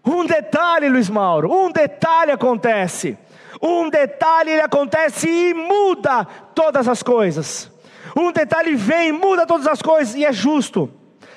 [0.07, 1.53] Um detalhe, Luiz Mauro.
[1.53, 3.19] Um detalhe acontece.
[3.61, 7.71] Um detalhe ele acontece e muda todas as coisas.
[8.17, 10.91] Um detalhe vem, muda todas as coisas e é justo.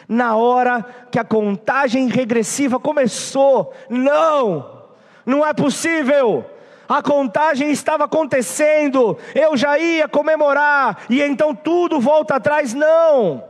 [0.07, 4.83] Na hora que a contagem regressiva começou, não,
[5.25, 6.45] não é possível.
[6.87, 12.73] A contagem estava acontecendo, eu já ia comemorar, e então tudo volta atrás.
[12.73, 13.43] Não,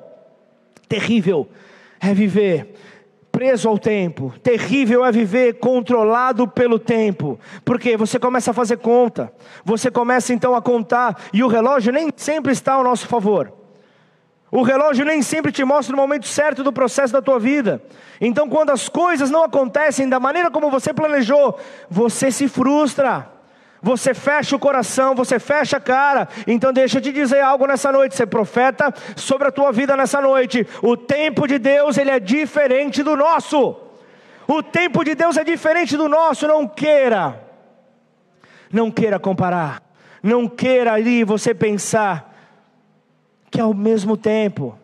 [0.89, 1.47] terrível
[2.01, 2.75] é viver
[3.39, 4.33] preso ao tempo.
[4.43, 9.31] Terrível é viver controlado pelo tempo, porque você começa a fazer conta,
[9.63, 13.53] você começa então a contar, e o relógio nem sempre está ao nosso favor.
[14.51, 17.81] O relógio nem sempre te mostra o momento certo do processo da tua vida.
[18.19, 21.57] Então, quando as coisas não acontecem da maneira como você planejou,
[21.89, 23.38] você se frustra.
[23.81, 26.27] Você fecha o coração, você fecha a cara.
[26.45, 30.19] Então deixa eu te dizer algo nessa noite, ser profeta sobre a tua vida nessa
[30.21, 30.65] noite.
[30.81, 33.75] O tempo de Deus, ele é diferente do nosso.
[34.47, 37.39] O tempo de Deus é diferente do nosso, não queira.
[38.71, 39.81] Não queira comparar.
[40.23, 42.35] Não queira ali você pensar
[43.51, 44.78] que ao mesmo tempo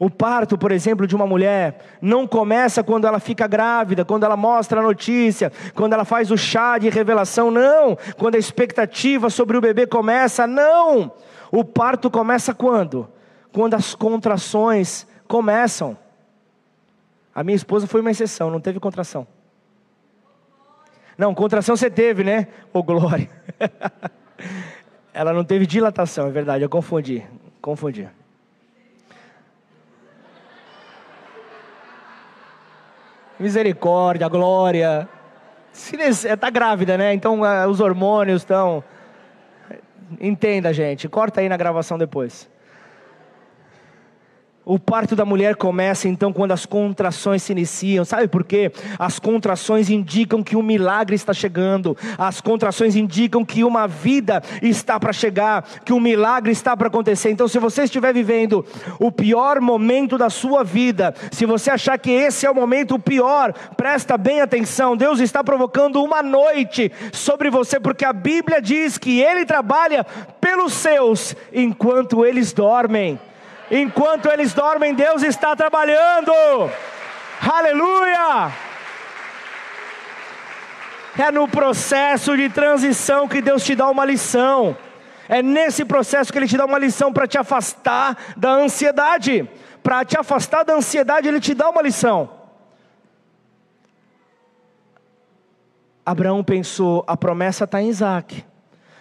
[0.00, 4.34] o parto, por exemplo, de uma mulher não começa quando ela fica grávida, quando ela
[4.34, 7.98] mostra a notícia, quando ela faz o chá de revelação, não.
[8.16, 11.12] Quando a expectativa sobre o bebê começa, não.
[11.52, 13.06] O parto começa quando?
[13.52, 15.98] Quando as contrações começam.
[17.34, 19.26] A minha esposa foi uma exceção, não teve contração.
[21.18, 22.48] Não, contração você teve, né?
[22.72, 23.28] Ô oh, glória.
[25.12, 27.22] ela não teve dilatação, é verdade, eu confundi.
[27.60, 28.08] Confundi.
[33.40, 35.08] Misericórdia, glória.
[35.72, 37.14] Está grávida, né?
[37.14, 38.84] Então uh, os hormônios estão.
[40.20, 41.08] Entenda, gente.
[41.08, 42.50] Corta aí na gravação depois.
[44.72, 48.04] O parto da mulher começa então quando as contrações se iniciam.
[48.04, 48.70] Sabe por quê?
[49.00, 51.96] As contrações indicam que um milagre está chegando.
[52.16, 57.32] As contrações indicam que uma vida está para chegar, que um milagre está para acontecer.
[57.32, 58.64] Então, se você estiver vivendo
[59.00, 63.52] o pior momento da sua vida, se você achar que esse é o momento pior,
[63.76, 64.96] presta bem atenção.
[64.96, 70.06] Deus está provocando uma noite sobre você, porque a Bíblia diz que Ele trabalha
[70.40, 73.18] pelos seus enquanto eles dormem.
[73.70, 76.32] Enquanto eles dormem, Deus está trabalhando.
[77.40, 78.52] Aleluia!
[81.18, 84.76] É no processo de transição que Deus te dá uma lição.
[85.28, 89.48] É nesse processo que Ele te dá uma lição para te afastar da ansiedade.
[89.82, 92.28] Para te afastar da ansiedade, Ele te dá uma lição.
[96.04, 98.44] Abraão pensou: a promessa está em Isaac.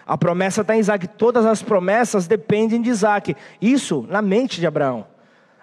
[0.10, 1.08] A promessa está em Isaac.
[1.08, 3.36] Todas as promessas dependem de Isaac.
[3.62, 5.06] Isso na mente de Abraão.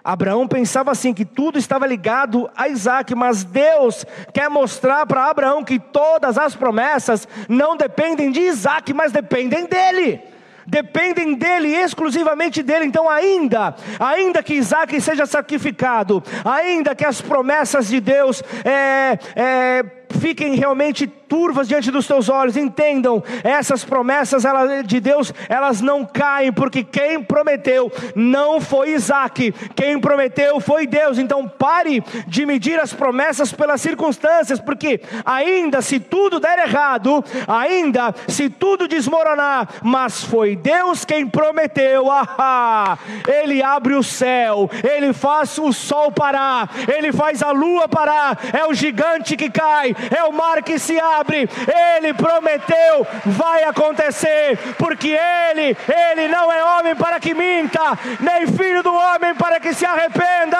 [0.01, 5.65] Abraão pensava assim, que tudo estava ligado a Isaac, mas Deus quer mostrar para Abraão
[5.65, 10.21] que todas as promessas não dependem de Isaac, mas dependem dele
[10.67, 12.85] dependem dele, exclusivamente dele.
[12.85, 19.83] Então, ainda, ainda que Isaac seja sacrificado, ainda que as promessas de Deus é, é,
[20.09, 24.43] fiquem realmente turvas diante dos teus olhos, entendam, essas promessas
[24.85, 31.17] de Deus, elas não caem, porque quem prometeu não foi Isaac, quem prometeu foi Deus.
[31.17, 38.13] Então pare de medir as promessas pelas circunstâncias, porque ainda se tudo der errado, ainda
[38.27, 42.97] se tudo desmoronar, mas foi Deus quem prometeu, ah,
[43.27, 48.65] Ele abre o céu, Ele faz o sol parar, Ele faz a lua parar, é
[48.65, 51.49] o gigante que cai, é o mar que se abre.
[51.95, 58.83] Ele prometeu, vai acontecer, porque Ele, Ele não é homem para que minta, nem filho
[58.83, 60.57] do homem para que se arrependa.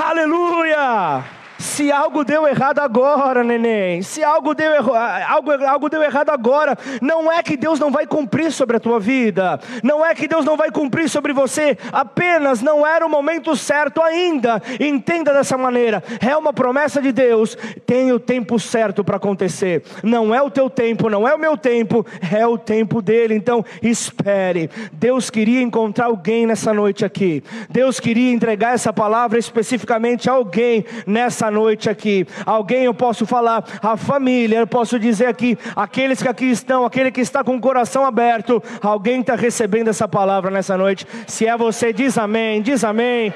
[0.00, 1.37] Aleluia!
[1.58, 7.30] Se algo deu errado agora, neném, se algo deu, algo, algo deu errado agora, não
[7.30, 10.56] é que Deus não vai cumprir sobre a tua vida, não é que Deus não
[10.56, 14.62] vai cumprir sobre você, apenas não era o momento certo ainda.
[14.78, 19.82] Entenda dessa maneira: é uma promessa de Deus, tem o tempo certo para acontecer.
[20.02, 23.34] Não é o teu tempo, não é o meu tempo, é o tempo dele.
[23.34, 24.70] Então, espere.
[24.92, 27.42] Deus queria encontrar alguém nessa noite aqui.
[27.68, 32.26] Deus queria entregar essa palavra especificamente a alguém nessa noite aqui.
[32.44, 37.10] Alguém eu posso falar, a família, eu posso dizer aqui, aqueles que aqui estão, aquele
[37.10, 41.06] que está com o coração aberto, alguém está recebendo essa palavra nessa noite.
[41.26, 43.32] Se é você, diz amém, diz amém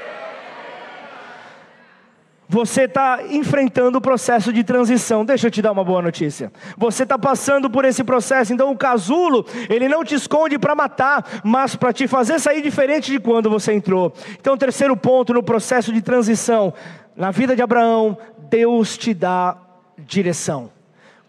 [2.52, 5.24] você está enfrentando o processo de transição.
[5.24, 6.52] Deixa eu te dar uma boa notícia.
[6.76, 11.40] Você está passando por esse processo, então o casulo, ele não te esconde para matar,
[11.42, 14.12] mas para te fazer sair diferente de quando você entrou.
[14.38, 16.74] Então, terceiro ponto no processo de transição,
[17.16, 18.18] na vida de Abraão,
[18.50, 19.56] Deus te dá
[19.96, 20.70] direção.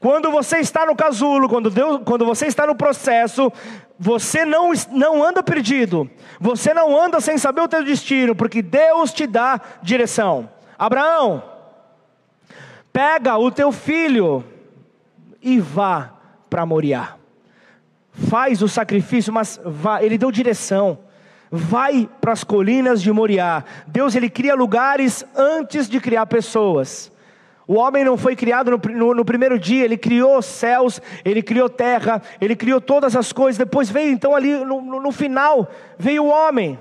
[0.01, 3.49] Quando você está no casulo, quando, Deus, quando você está no processo,
[3.97, 9.13] você não, não anda perdido, você não anda sem saber o teu destino, porque Deus
[9.13, 10.49] te dá direção.
[10.85, 11.43] Abraão,
[12.91, 14.43] pega o teu filho
[15.41, 16.13] e vá
[16.49, 17.15] para Moriá.
[18.11, 20.99] Faz o sacrifício, mas vá, ele deu direção.
[21.49, 23.63] Vai para as colinas de Moriá.
[23.87, 27.11] Deus ele cria lugares antes de criar pessoas.
[27.65, 31.69] O homem não foi criado no, no, no, primeiro dia, ele criou céus, ele criou
[31.69, 33.57] terra, ele criou todas as coisas.
[33.57, 36.77] Depois veio, então, ali no, no final, veio o homem.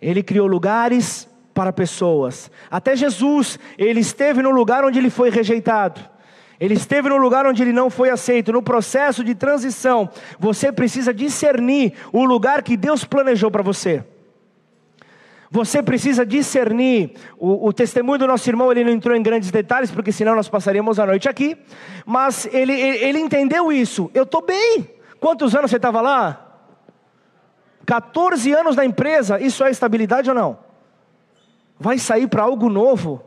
[0.00, 1.28] Ele criou lugares
[1.60, 2.50] para pessoas.
[2.70, 6.00] Até Jesus, ele esteve no lugar onde ele foi rejeitado.
[6.58, 8.50] Ele esteve no lugar onde ele não foi aceito.
[8.50, 10.08] No processo de transição,
[10.38, 14.02] você precisa discernir o lugar que Deus planejou para você.
[15.50, 17.12] Você precisa discernir.
[17.36, 20.48] O, o, testemunho do nosso irmão ele não entrou em grandes detalhes, porque senão nós
[20.48, 21.58] passaríamos a noite aqui.
[22.06, 24.10] Mas ele, ele, ele entendeu isso.
[24.14, 24.88] Eu estou bem.
[25.20, 26.56] Quantos anos você estava lá?
[27.84, 29.38] 14 anos na empresa.
[29.38, 30.69] Isso é estabilidade ou não?
[31.80, 33.24] Vai sair para algo novo.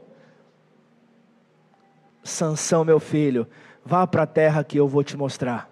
[2.24, 3.48] Sansão, meu filho,
[3.84, 5.70] vá para a terra que eu vou te mostrar.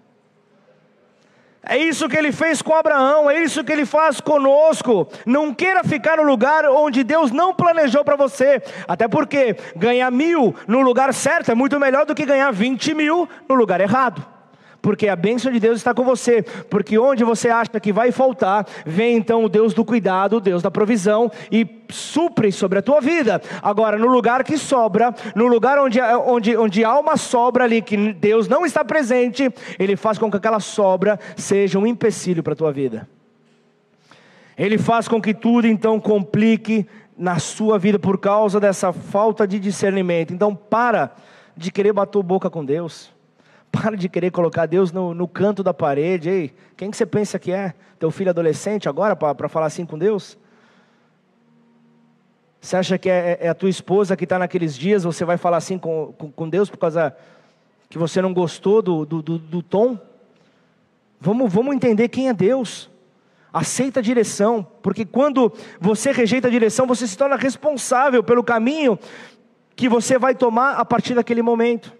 [1.64, 5.06] É isso que ele fez com Abraão, é isso que ele faz conosco.
[5.24, 8.60] Não queira ficar no lugar onde Deus não planejou para você.
[8.88, 13.28] Até porque ganhar mil no lugar certo é muito melhor do que ganhar vinte mil
[13.48, 14.31] no lugar errado
[14.82, 18.66] porque a bênção de Deus está com você, porque onde você acha que vai faltar,
[18.84, 23.00] vem então o Deus do cuidado, o Deus da provisão e supre sobre a tua
[23.00, 23.40] vida.
[23.62, 28.12] Agora, no lugar que sobra, no lugar onde, onde, onde há uma sobra ali que
[28.12, 32.56] Deus não está presente, Ele faz com que aquela sobra seja um empecilho para a
[32.56, 33.08] tua vida.
[34.58, 39.60] Ele faz com que tudo então complique na sua vida por causa dessa falta de
[39.60, 40.34] discernimento.
[40.34, 41.12] Então, para
[41.56, 43.11] de querer bater boca com Deus.
[43.72, 46.28] Para de querer colocar Deus no, no canto da parede.
[46.28, 47.74] Ei, quem que você pensa que é?
[47.98, 50.38] Teu filho adolescente agora para falar assim com Deus?
[52.60, 55.56] Você acha que é, é a tua esposa que está naqueles dias, você vai falar
[55.56, 57.16] assim com, com, com, Deus por causa
[57.90, 59.98] que você não gostou do, do, do, do tom?
[61.20, 62.88] Vamos, vamos entender quem é Deus.
[63.52, 68.96] Aceita a direção, porque quando você rejeita a direção, você se torna responsável pelo caminho
[69.74, 71.92] que você vai tomar a partir daquele momento.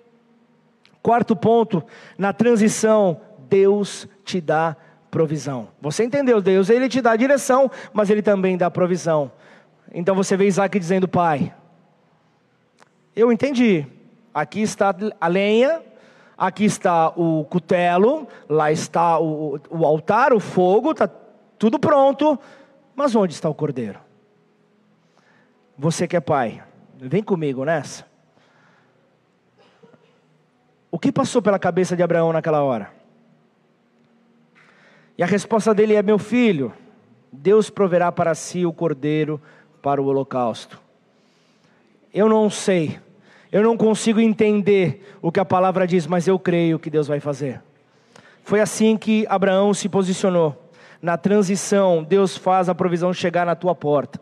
[1.03, 1.83] Quarto ponto,
[2.17, 4.77] na transição, Deus te dá
[5.11, 5.69] provisão.
[5.81, 6.41] Você entendeu?
[6.41, 9.31] Deus ele te dá direção, mas ele também dá provisão.
[9.93, 11.53] Então você vê Isaac dizendo: Pai,
[13.15, 13.87] eu entendi.
[14.33, 15.83] Aqui está a lenha,
[16.39, 21.09] aqui está o cutelo, lá está o, o altar, o fogo, está
[21.59, 22.39] tudo pronto,
[22.97, 24.01] mas onde está o cordeiro?
[25.77, 26.63] Você que é pai,
[26.97, 28.12] vem comigo nessa.
[30.93, 32.91] O que passou pela cabeça de Abraão naquela hora?
[35.17, 36.71] E a resposta dele é: Meu filho,
[37.33, 39.41] Deus proverá para si o cordeiro
[39.81, 40.79] para o holocausto.
[42.13, 43.01] Eu não sei,
[43.51, 47.21] eu não consigo entender o que a palavra diz, mas eu creio que Deus vai
[47.21, 47.63] fazer.
[48.45, 50.71] Foi assim que Abraão se posicionou.
[51.01, 54.21] Na transição, Deus faz a provisão chegar na tua porta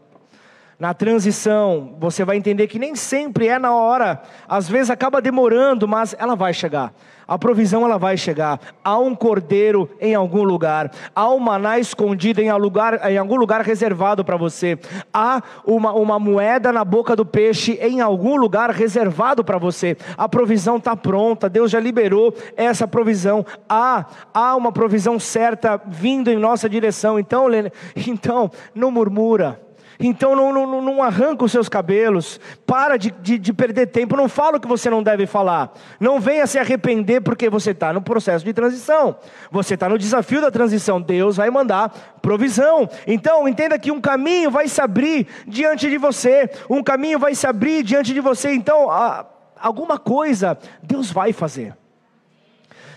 [0.80, 5.86] na transição, você vai entender que nem sempre é na hora, às vezes acaba demorando,
[5.86, 6.94] mas ela vai chegar.
[7.28, 8.58] A provisão ela vai chegar.
[8.82, 13.60] Há um cordeiro em algum lugar, há um maná escondido em, lugar, em algum lugar
[13.60, 14.78] reservado para você,
[15.12, 19.98] há uma, uma moeda na boca do peixe em algum lugar reservado para você.
[20.16, 23.44] A provisão está pronta, Deus já liberou essa provisão.
[23.68, 27.18] Há, há uma provisão certa vindo em nossa direção.
[27.18, 27.48] Então,
[27.94, 29.60] então não murmura
[30.00, 34.30] Então não, não, não, arranca os seus cabelos, para de, de, de, perder tempo, não
[34.30, 35.74] fala o que você não deve falar.
[36.00, 39.16] Não venha se arrepender porque você está no processo de transição.
[39.50, 41.00] Você está no desafio da transição.
[41.02, 42.88] Deus vai mandar provisão.
[43.06, 46.50] Então entenda que um caminho vai se abrir diante de você.
[46.70, 48.52] Um caminho vai se abrir diante de você.
[48.54, 49.26] Então, a,
[49.60, 51.76] alguma coisa Deus vai fazer.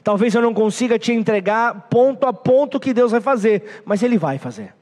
[0.02, 4.18] Talvez eu não consiga te entregar ponto a ponto que Deus vai fazer, mas Ele
[4.18, 4.74] vai fazer.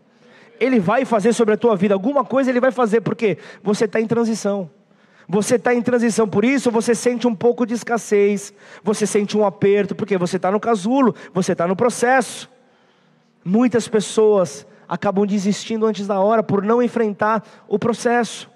[0.61, 3.99] Ele vai fazer sobre a tua vida, alguma coisa Ele vai fazer, porque você está
[3.99, 4.69] em transição.
[5.27, 8.53] Você está em transição, por isso você sente um pouco de escassez,
[8.83, 12.47] você sente um aperto, porque você está no casulo, você está no processo.
[13.43, 18.50] Muitas pessoas acabam desistindo antes da hora por não enfrentar o processo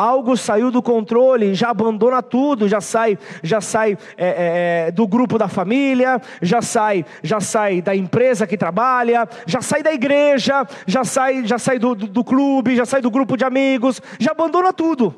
[0.00, 5.06] algo saiu do controle, já abandona tudo, já sai, já sai é, é, é, do
[5.06, 10.66] grupo da família, já sai, já sai da empresa que trabalha, já sai da igreja,
[10.86, 14.30] já sai, já sai do, do, do clube, já sai do grupo de amigos, já
[14.30, 15.14] abandona tudo,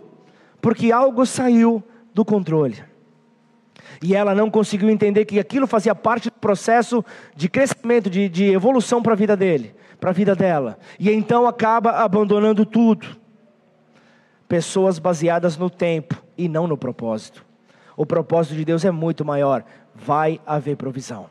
[0.60, 1.80] porque algo saiu
[2.12, 2.82] do controle.
[4.02, 7.04] E ela não conseguiu entender que aquilo fazia parte do processo
[7.36, 10.76] de crescimento, de, de evolução para a vida dele, para a vida dela.
[10.98, 13.21] E então acaba abandonando tudo
[14.52, 17.42] pessoas baseadas no tempo e não no propósito.
[17.96, 21.30] O propósito de Deus é muito maior, vai haver provisão.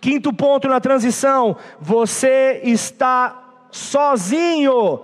[0.00, 5.02] Quinto ponto na transição: você está sozinho,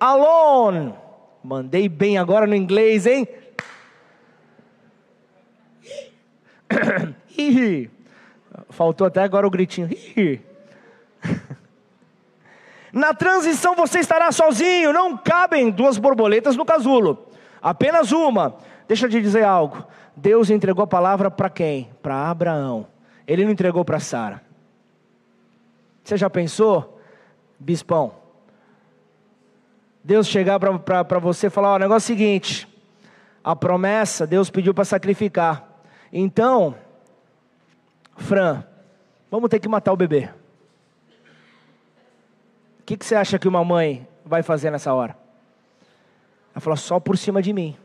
[0.00, 0.94] alone.
[1.44, 3.28] Mandei bem agora no inglês, hein?
[8.70, 9.90] Faltou até agora o gritinho.
[12.92, 17.26] Na transição você estará sozinho, não cabem duas borboletas no casulo,
[17.60, 18.56] apenas uma.
[18.86, 19.84] Deixa eu te dizer algo.
[20.16, 21.90] Deus entregou a palavra para quem?
[22.02, 22.86] Para Abraão.
[23.26, 24.42] Ele não entregou para Sara.
[26.02, 26.98] Você já pensou,
[27.58, 28.14] bispão?
[30.02, 32.66] Deus chegar para você e falar: Ó, o negócio é o seguinte,
[33.44, 35.68] a promessa Deus pediu para sacrificar.
[36.10, 36.74] Então,
[38.16, 38.64] Fran,
[39.30, 40.30] vamos ter que matar o bebê
[42.88, 45.14] que, que você acha que uma mãe vai fazer nessa hora?
[46.54, 47.76] Ela falou: só por cima de mim.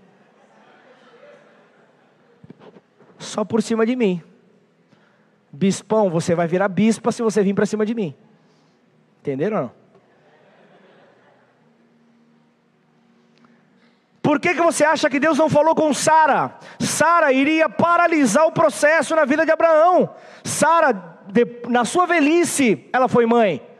[3.19, 4.23] Só por cima de mim.
[5.51, 8.15] Bispão, você vai virar bispa se você vir para cima de mim.
[9.19, 9.71] Entenderam ou não?
[14.21, 16.57] Por que, que você acha que Deus não falou com Sara?
[16.79, 20.15] Sara iria paralisar o processo na vida de Abraão.
[20.45, 21.19] Sara,
[21.67, 23.72] na sua velhice, ela foi mãe.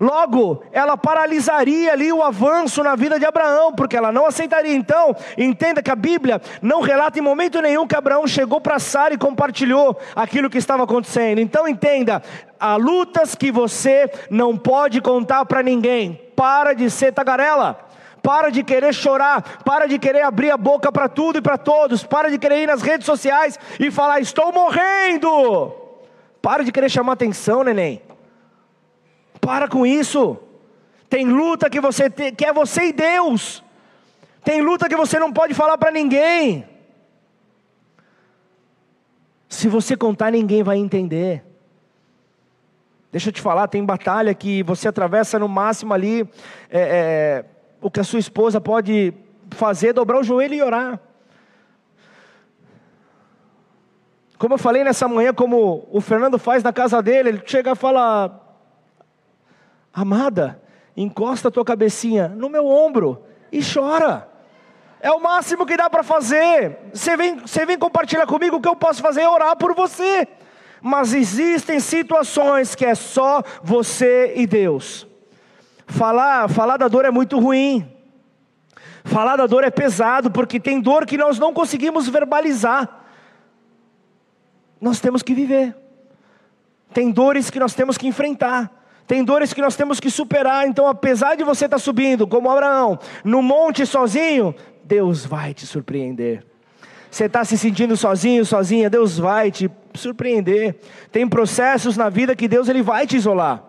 [0.00, 4.74] Logo, ela paralisaria ali o avanço na vida de Abraão, porque ela não aceitaria.
[4.74, 9.12] Então, entenda que a Bíblia não relata em momento nenhum que Abraão chegou para Sara
[9.12, 11.38] e compartilhou aquilo que estava acontecendo.
[11.38, 12.22] Então, entenda:
[12.58, 16.18] há lutas que você não pode contar para ninguém.
[16.34, 17.78] Para de ser tagarela.
[18.22, 22.04] Para de querer chorar, para de querer abrir a boca para tudo e para todos,
[22.04, 25.74] para de querer ir nas redes sociais e falar: estou morrendo.
[26.40, 28.00] Para de querer chamar atenção, neném.
[29.50, 30.38] Para com isso.
[31.08, 33.64] Tem luta que você tem, que é você e Deus.
[34.44, 36.64] Tem luta que você não pode falar para ninguém.
[39.48, 41.42] Se você contar, ninguém vai entender.
[43.10, 46.20] Deixa eu te falar, tem batalha que você atravessa no máximo ali.
[46.70, 47.44] É, é,
[47.82, 49.12] o que a sua esposa pode
[49.50, 51.00] fazer, dobrar o joelho e orar.
[54.38, 57.74] Como eu falei nessa manhã, como o Fernando faz na casa dele, ele chega e
[57.74, 58.46] fala:
[59.92, 60.60] Amada,
[60.96, 64.28] encosta a tua cabecinha no meu ombro e chora.
[65.00, 66.78] É o máximo que dá para fazer.
[66.92, 70.28] Você vem, você vem compartilhar comigo o que eu posso fazer é orar por você.
[70.82, 75.06] Mas existem situações que é só você e Deus.
[75.86, 77.90] Falar, falar da dor é muito ruim.
[79.04, 83.06] Falar da dor é pesado, porque tem dor que nós não conseguimos verbalizar.
[84.80, 85.74] Nós temos que viver.
[86.92, 88.79] Tem dores que nós temos que enfrentar.
[89.10, 92.48] Tem dores que nós temos que superar, então apesar de você estar tá subindo, como
[92.48, 94.54] Abraão, no monte sozinho,
[94.84, 96.46] Deus vai te surpreender.
[97.10, 100.76] Você está se sentindo sozinho, sozinha, Deus vai te surpreender.
[101.10, 103.64] Tem processos na vida que Deus ele vai te isolar.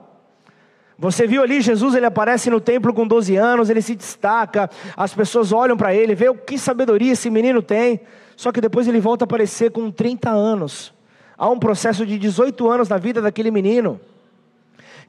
[0.95, 5.11] Você viu ali, Jesus ele aparece no templo com 12 anos, ele se destaca, as
[5.11, 8.01] pessoas olham para ele, vê o que sabedoria esse menino tem.
[8.35, 10.93] Só que depois ele volta a aparecer com 30 anos.
[11.35, 13.99] Há um processo de 18 anos na vida daquele menino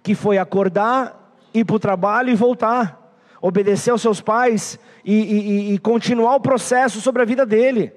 [0.03, 5.75] que foi acordar, ir para o trabalho e voltar, obedecer aos seus pais e, e,
[5.75, 7.93] e continuar o processo sobre a vida dele.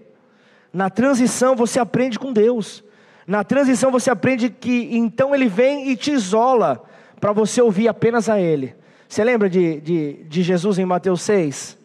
[0.72, 2.84] Na transição você aprende com Deus.
[3.26, 6.84] Na transição você aprende que então ele vem e te isola
[7.20, 8.76] para você ouvir apenas a Ele.
[9.08, 11.78] Você lembra de, de, de Jesus em Mateus 6?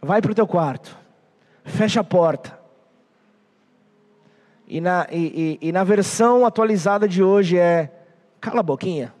[0.00, 0.96] Vai para o teu quarto,
[1.64, 2.56] fecha a porta.
[4.68, 7.90] E na, e, e, e na versão atualizada de hoje é:
[8.40, 9.14] cala a boquinha,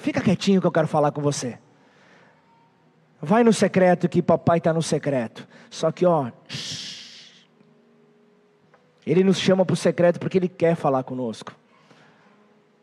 [0.00, 1.58] fica quietinho que eu quero falar com você.
[3.20, 5.46] Vai no secreto que papai está no secreto.
[5.68, 6.30] Só que, ó,
[9.06, 11.52] ele nos chama para o secreto porque ele quer falar conosco.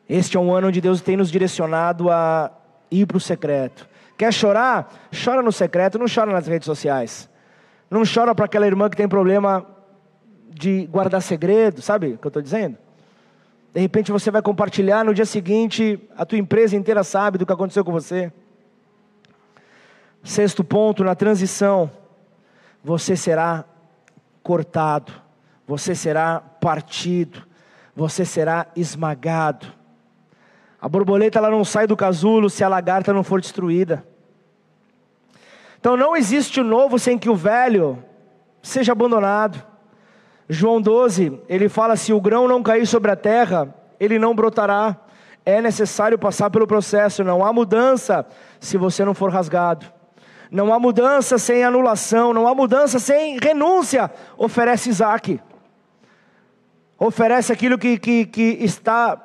[0.07, 2.51] Este é um ano onde Deus tem nos direcionado a
[2.89, 3.87] ir para o secreto.
[4.17, 4.93] Quer chorar?
[5.23, 7.29] Chora no secreto, não chora nas redes sociais.
[7.89, 9.65] Não chora para aquela irmã que tem problema
[10.49, 12.77] de guardar segredo, sabe o que eu estou dizendo?
[13.77, 17.53] De repente você vai compartilhar, no dia seguinte a tua empresa inteira sabe do que
[17.53, 18.33] aconteceu com você.
[20.23, 21.87] Sexto ponto, na transição,
[22.83, 23.63] você será
[24.41, 25.13] cortado,
[25.67, 27.43] você será partido,
[27.95, 29.67] você será esmagado.
[30.81, 34.03] A borboleta ela não sai do casulo se a lagarta não for destruída.
[35.79, 38.03] Então não existe o novo sem que o velho
[38.59, 39.63] seja abandonado.
[40.49, 44.97] João 12, ele fala: se o grão não cair sobre a terra, ele não brotará.
[45.45, 48.25] É necessário passar pelo processo, não há mudança
[48.59, 49.85] se você não for rasgado.
[50.49, 54.11] Não há mudança sem anulação, não há mudança sem renúncia.
[54.37, 55.39] Oferece Isaac.
[56.97, 59.21] Oferece aquilo que, que, que está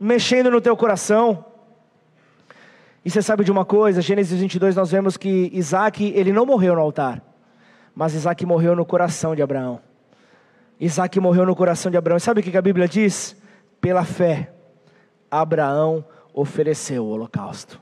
[0.00, 1.44] mexendo no teu coração.
[3.04, 6.74] E você sabe de uma coisa, Gênesis 22 nós vemos que Isaac, ele não morreu
[6.74, 7.22] no altar,
[7.94, 9.80] mas Isaac morreu no coração de Abraão.
[10.78, 12.18] Isaac morreu no coração de Abraão.
[12.18, 13.36] Sabe o que a Bíblia diz?
[13.80, 14.52] Pela fé,
[15.30, 16.04] Abraão
[16.34, 17.80] ofereceu o holocausto.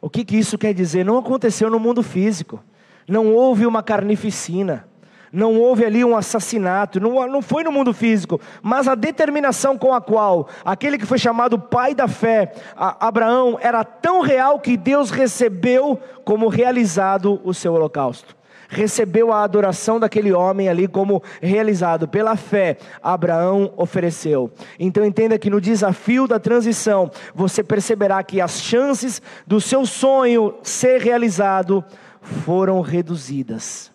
[0.00, 1.04] O que, que isso quer dizer?
[1.04, 2.62] Não aconteceu no mundo físico.
[3.08, 4.88] Não houve uma carnificina.
[5.32, 9.94] Não houve ali um assassinato, não, não foi no mundo físico, mas a determinação com
[9.94, 15.12] a qual aquele que foi chamado pai da fé, Abraão, era tão real que Deus
[15.12, 18.39] recebeu como realizado o seu holocausto
[18.70, 24.50] recebeu a adoração daquele homem ali como realizado pela fé, Abraão ofereceu.
[24.78, 30.54] Então entenda que no desafio da transição, você perceberá que as chances do seu sonho
[30.62, 31.84] ser realizado
[32.22, 33.90] foram reduzidas.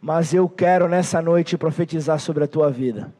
[0.00, 3.12] Mas eu quero nessa noite profetizar sobre a tua vida.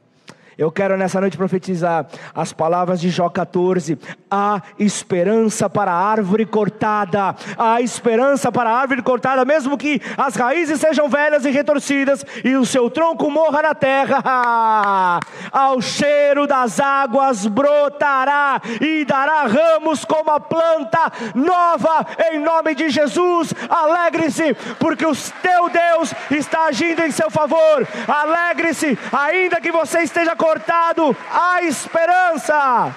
[0.58, 3.96] Eu quero nessa noite profetizar as palavras de Jó 14:
[4.28, 10.34] há esperança para a árvore cortada, há esperança para a árvore cortada, mesmo que as
[10.34, 15.20] raízes sejam velhas e retorcidas e o seu tronco morra na terra,
[15.52, 22.90] ao cheiro das águas brotará e dará ramos como a planta nova, em nome de
[22.90, 23.54] Jesus.
[23.70, 27.86] Alegre-se, porque o teu Deus está agindo em seu favor.
[28.08, 32.96] Alegre-se, ainda que você esteja com cortado, há esperança.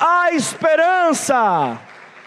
[0.00, 1.80] Há esperança.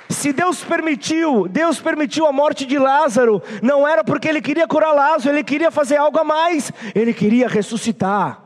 [0.09, 4.93] Se Deus permitiu, Deus permitiu a morte de Lázaro, não era porque ele queria curar
[4.93, 8.41] Lázaro, ele queria fazer algo a mais, ele queria ressuscitar.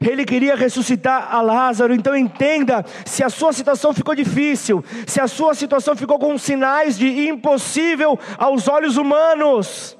[0.00, 5.28] Ele queria ressuscitar a Lázaro, então entenda: se a sua situação ficou difícil, se a
[5.28, 9.96] sua situação ficou com sinais de impossível aos olhos humanos,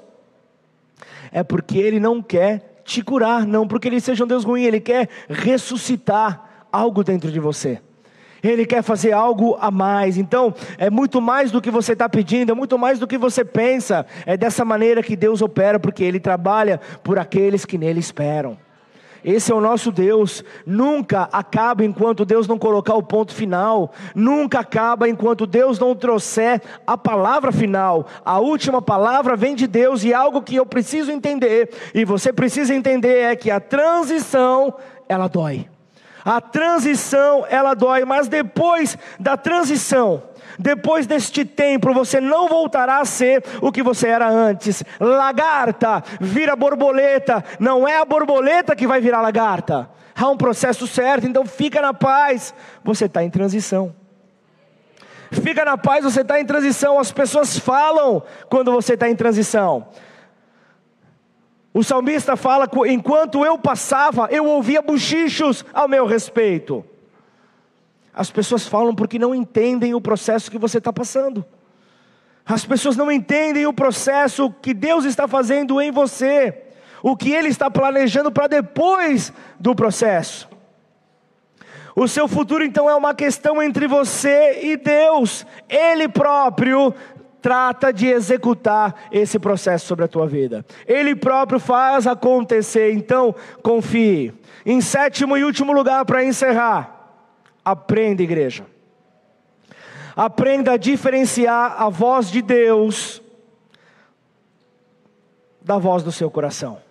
[1.31, 4.79] é porque Ele não quer te curar, não porque ele seja um Deus ruim, ele
[4.79, 7.79] quer ressuscitar algo dentro de você.
[8.41, 10.17] Ele quer fazer algo a mais.
[10.17, 13.45] Então, é muito mais do que você está pedindo, é muito mais do que você
[13.45, 14.05] pensa.
[14.25, 18.57] É dessa maneira que Deus opera, porque Ele trabalha por aqueles que nele esperam.
[19.23, 20.43] Esse é o nosso Deus.
[20.65, 23.91] Nunca acaba enquanto Deus não colocar o ponto final.
[24.13, 28.05] Nunca acaba enquanto Deus não trouxer a palavra final.
[28.25, 32.73] A última palavra vem de Deus e algo que eu preciso entender e você precisa
[32.73, 34.73] entender é que a transição
[35.07, 35.67] ela dói.
[36.25, 40.23] A transição ela dói, mas depois da transição
[40.59, 44.83] depois deste tempo, você não voltará a ser o que você era antes.
[44.99, 49.89] Lagarta vira borboleta, não é a borboleta que vai virar lagarta.
[50.15, 52.53] Há um processo certo, então fica na paz.
[52.83, 53.95] Você está em transição.
[55.31, 56.99] Fica na paz, você está em transição.
[56.99, 59.87] As pessoas falam quando você está em transição.
[61.73, 66.85] O salmista fala: enquanto eu passava, eu ouvia bochichos ao meu respeito.
[68.13, 71.43] As pessoas falam porque não entendem o processo que você está passando.
[72.45, 76.63] As pessoas não entendem o processo que Deus está fazendo em você,
[77.01, 80.49] o que Ele está planejando para depois do processo.
[81.95, 85.45] O seu futuro então é uma questão entre você e Deus.
[85.69, 86.93] Ele próprio
[87.41, 90.65] trata de executar esse processo sobre a tua vida.
[90.87, 94.33] Ele próprio faz acontecer, então confie.
[94.65, 96.92] Em sétimo e último lugar para encerrar,
[97.63, 98.65] Aprenda, igreja.
[100.15, 103.21] Aprenda a diferenciar a voz de Deus
[105.61, 106.81] da voz do seu coração.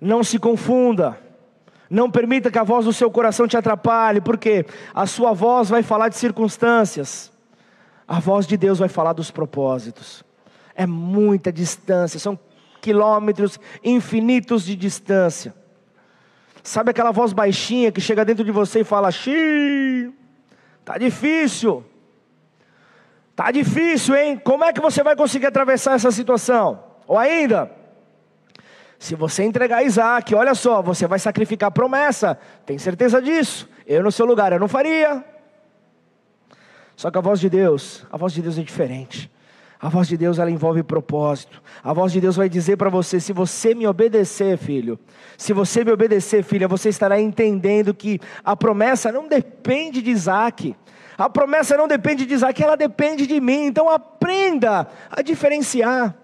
[0.00, 1.18] Não se confunda.
[1.90, 5.82] Não permita que a voz do seu coração te atrapalhe, porque a sua voz vai
[5.82, 7.32] falar de circunstâncias,
[8.06, 10.22] a voz de Deus vai falar dos propósitos.
[10.72, 12.38] É muita distância, são
[12.80, 15.52] quilômetros infinitos de distância.
[16.62, 20.12] Sabe aquela voz baixinha que chega dentro de você e fala: Xiii,
[20.84, 21.84] tá difícil,
[23.34, 24.38] tá difícil, hein?
[24.38, 26.82] Como é que você vai conseguir atravessar essa situação?
[27.06, 27.70] Ou ainda,
[28.98, 33.68] se você entregar Isaac, olha só, você vai sacrificar a promessa, tem certeza disso?
[33.86, 35.24] Eu no seu lugar, eu não faria.
[36.94, 39.30] Só que a voz de Deus, a voz de Deus é diferente.
[39.82, 41.62] A voz de Deus ela envolve propósito.
[41.82, 44.98] A voz de Deus vai dizer para você: se você me obedecer, filho,
[45.38, 50.76] se você me obedecer, filha, você estará entendendo que a promessa não depende de Isaac.
[51.16, 53.66] A promessa não depende de Isaac, ela depende de mim.
[53.66, 56.14] Então aprenda a diferenciar.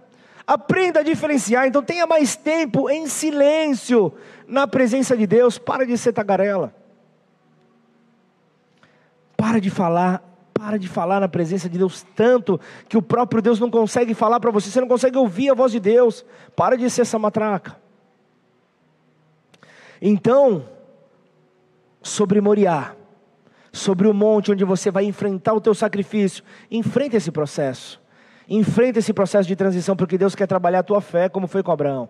[0.46, 1.66] Aprenda a diferenciar.
[1.66, 4.12] Então tenha mais tempo em silêncio
[4.46, 5.57] na presença de Deus.
[5.59, 6.74] Para de ser tagarela.
[9.34, 10.36] Para de falar.
[10.59, 14.40] Para de falar na presença de Deus tanto que o próprio Deus não consegue falar
[14.40, 14.70] para você.
[14.70, 16.24] Você não consegue ouvir a voz de Deus.
[16.54, 17.76] Para de ser essa matraca.
[20.00, 20.64] Então,
[22.02, 22.94] sobre Moriá,
[23.72, 28.00] sobre o monte onde você vai enfrentar o teu sacrifício, enfrente esse processo.
[28.48, 31.72] Enfrenta esse processo de transição, porque Deus quer trabalhar a tua fé, como foi com
[31.72, 32.09] Abraão.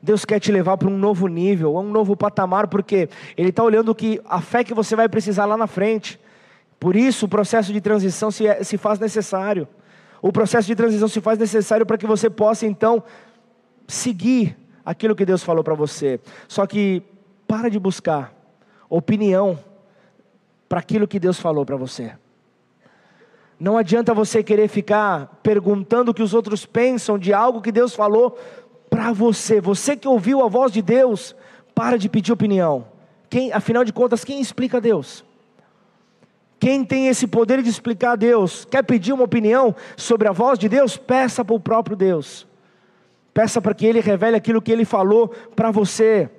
[0.00, 3.94] Deus quer te levar para um novo nível, um novo patamar, porque Ele está olhando
[3.94, 6.20] que a fé que você vai precisar lá na frente.
[6.78, 9.66] Por isso, o processo de transição se, é, se faz necessário.
[10.20, 13.02] O processo de transição se faz necessário para que você possa, então,
[13.86, 16.20] seguir aquilo que Deus falou para você.
[16.48, 17.02] Só que,
[17.46, 18.32] para de buscar
[18.88, 19.58] opinião
[20.68, 22.12] para aquilo que Deus falou para você.
[23.58, 27.94] Não adianta você querer ficar perguntando o que os outros pensam de algo que Deus
[27.94, 28.38] falou
[28.90, 29.60] para você.
[29.60, 31.34] Você que ouviu a voz de Deus,
[31.74, 32.86] para de pedir opinião.
[33.30, 35.24] Quem, afinal de contas, quem explica Deus?
[36.58, 40.68] Quem tem esse poder de explicar Deus, quer pedir uma opinião sobre a voz de
[40.68, 40.96] Deus?
[40.96, 42.46] Peça para o próprio Deus.
[43.34, 46.30] Peça para que Ele revele aquilo que Ele falou para você.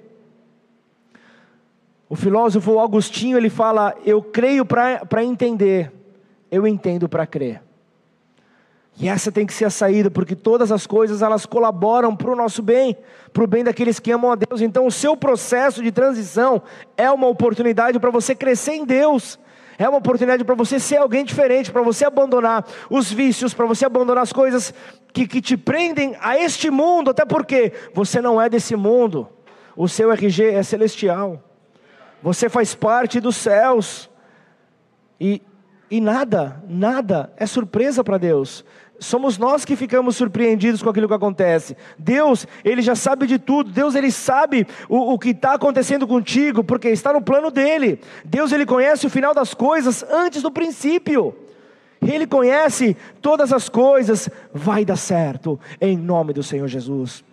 [2.09, 5.91] O filósofo Agostinho ele fala: Eu creio para entender,
[6.49, 7.61] eu entendo para crer.
[8.99, 12.35] E essa tem que ser a saída, porque todas as coisas elas colaboram para o
[12.35, 12.97] nosso bem,
[13.31, 14.59] para o bem daqueles que amam a Deus.
[14.59, 16.63] Então, o seu processo de transição
[16.95, 19.37] é uma oportunidade para você crescer em Deus,
[19.77, 23.85] é uma oportunidade para você ser alguém diferente, para você abandonar os vícios, para você
[23.85, 24.73] abandonar as coisas
[25.13, 29.27] que, que te prendem a este mundo, até porque você não é desse mundo,
[29.75, 31.43] o seu RG é celestial,
[32.21, 34.09] você faz parte dos céus,
[35.19, 35.41] e
[35.89, 38.65] e nada, nada é surpresa para Deus.
[38.99, 41.77] Somos nós que ficamos surpreendidos com aquilo que acontece.
[41.97, 43.71] Deus, Ele já sabe de tudo.
[43.71, 47.99] Deus, Ele sabe o, o que está acontecendo contigo, porque está no plano dele.
[48.25, 51.35] Deus, Ele conhece o final das coisas antes do princípio.
[52.01, 54.29] Ele conhece todas as coisas.
[54.53, 57.23] Vai dar certo, em nome do Senhor Jesus.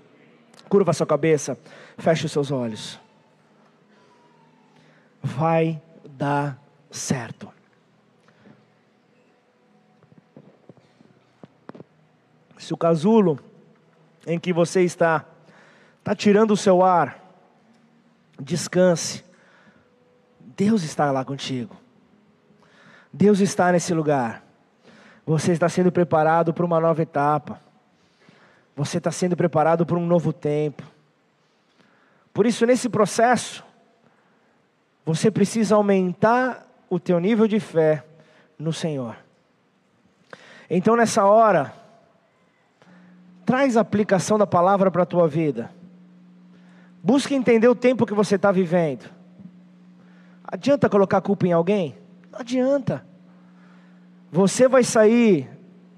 [0.68, 1.58] Curva sua cabeça,
[1.96, 3.00] feche os seus olhos.
[5.22, 6.58] Vai dar
[6.90, 7.53] certo.
[12.64, 13.38] Se o casulo
[14.26, 15.26] em que você está
[15.98, 17.22] está tirando o seu ar,
[18.40, 19.22] descanse.
[20.40, 21.76] Deus está lá contigo.
[23.12, 24.42] Deus está nesse lugar.
[25.26, 27.60] Você está sendo preparado para uma nova etapa.
[28.74, 30.82] Você está sendo preparado para um novo tempo.
[32.32, 33.62] Por isso, nesse processo,
[35.04, 38.02] você precisa aumentar o teu nível de fé
[38.58, 39.16] no Senhor.
[40.70, 41.84] Então, nessa hora,
[43.45, 45.70] Traz a aplicação da palavra para a tua vida.
[47.03, 49.11] Busque entender o tempo que você está vivendo.
[50.42, 51.95] Adianta colocar culpa em alguém?
[52.32, 53.05] Não adianta.
[54.32, 55.49] Você vai sair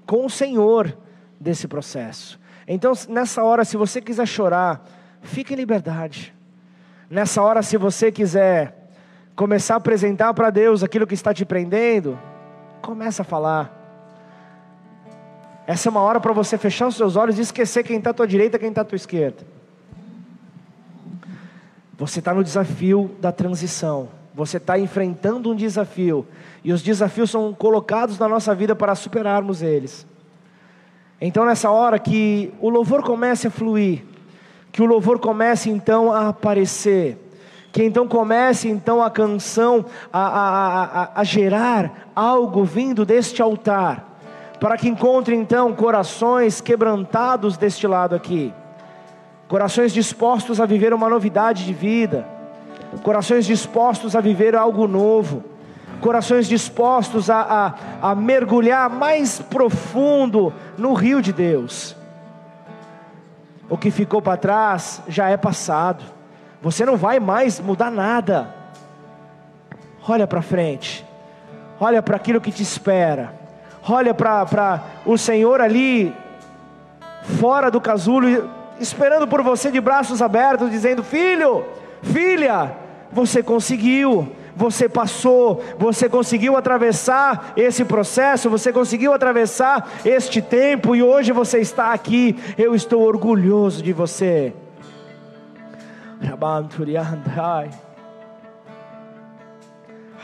[0.05, 0.97] com o Senhor
[1.39, 2.39] desse processo.
[2.67, 4.85] Então, nessa hora, se você quiser chorar,
[5.21, 6.35] fique em liberdade.
[7.09, 8.89] Nessa hora, se você quiser
[9.35, 12.19] começar a apresentar para Deus aquilo que está te prendendo,
[12.81, 13.76] começa a falar.
[15.67, 18.13] Essa é uma hora para você fechar os seus olhos e esquecer quem está à
[18.13, 19.45] tua direita e quem está à tua esquerda.
[21.97, 24.07] Você está no desafio da transição.
[24.33, 26.25] Você está enfrentando um desafio.
[26.63, 30.07] E os desafios são colocados na nossa vida para superarmos eles.
[31.19, 34.05] Então, nessa hora que o louvor comece a fluir,
[34.71, 37.17] que o louvor comece então a aparecer,
[37.73, 44.06] que então comece então a canção a, a, a, a gerar algo vindo deste altar,
[44.59, 48.53] para que encontre então corações quebrantados deste lado aqui,
[49.47, 52.27] corações dispostos a viver uma novidade de vida,
[53.03, 55.43] corações dispostos a viver algo novo,
[56.01, 61.95] corações dispostos a, a, a mergulhar mais profundo no rio de Deus.
[63.69, 66.03] O que ficou para trás já é passado.
[66.61, 68.55] Você não vai mais mudar nada.
[70.07, 71.05] Olha para frente.
[71.79, 73.46] Olha para aquilo que te espera.
[73.89, 76.13] Olha para o Senhor ali,
[77.39, 81.65] fora do casulo, esperando por você de braços abertos, dizendo: Filho,
[82.01, 82.75] filha,
[83.11, 84.27] você conseguiu
[84.57, 91.59] você passou, você conseguiu atravessar esse processo, você conseguiu atravessar este tempo e hoje você
[91.59, 92.35] está aqui.
[92.57, 94.51] Eu estou orgulhoso de você.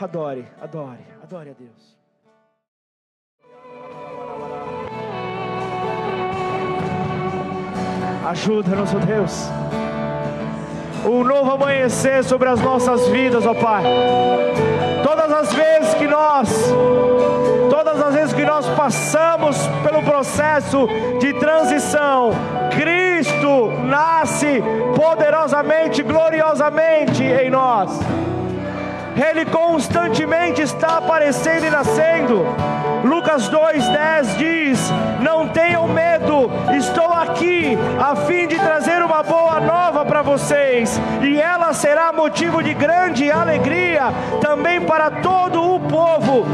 [0.00, 1.83] Adore, adore, adore a Deus.
[8.34, 9.48] Ajuda-nos, oh Deus
[11.06, 13.84] um novo amanhecer sobre as nossas vidas, ó Pai.
[15.02, 16.48] Todas as vezes que nós,
[17.70, 20.88] todas as vezes que nós passamos pelo processo
[21.20, 22.30] de transição,
[22.70, 24.62] Cristo nasce
[24.96, 28.00] poderosamente, gloriosamente em nós.
[29.14, 32.44] Ele constantemente está aparecendo e nascendo.
[33.04, 36.33] Lucas 2,10 diz: Não tenham medo,
[36.76, 42.62] estou aqui a fim de trazer uma boa nova para vocês, e ela será motivo
[42.62, 46.44] de grande alegria também para todo o povo.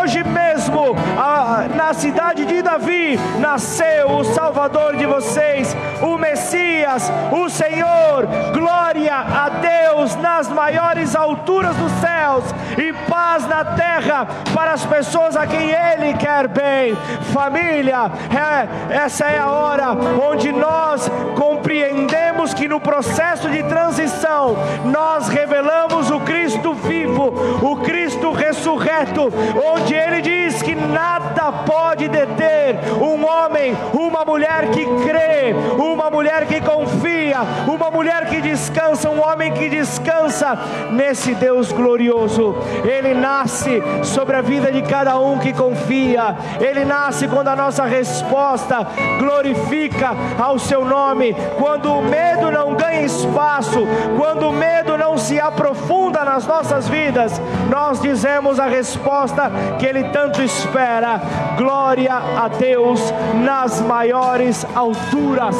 [0.00, 7.48] Hoje mesmo, a, na cidade de Davi, nasceu o Salvador de vocês, o Messias, o
[7.48, 8.26] Senhor.
[8.52, 12.44] Glória a Deus nas maiores alturas dos céus
[12.78, 16.96] e paz na terra para as pessoas a quem Ele quer bem.
[17.32, 25.28] Família, é, essa é a hora onde nós compreendemos que no processo de transição nós
[25.28, 27.32] revelamos o Cristo vivo,
[27.62, 28.32] o Cristo
[28.76, 29.32] ressurreto,
[29.72, 36.46] onde Ele diz que nada pode deter um homem, uma mulher que crê, uma mulher
[36.46, 40.58] que confia, uma mulher que descansa, um homem que descansa
[40.90, 42.56] nesse Deus glorioso.
[42.84, 47.84] Ele nasce sobre a vida de cada um que confia, ele nasce quando a nossa
[47.84, 48.86] resposta
[49.18, 55.40] glorifica ao seu nome, quando o medo não ganha espaço, quando o medo não se
[55.40, 61.20] aprofunda nas nossas vidas, nós dizemos a resposta que ele tanto espera:
[61.56, 63.00] glória a Deus
[63.42, 65.56] nas maiores alturas.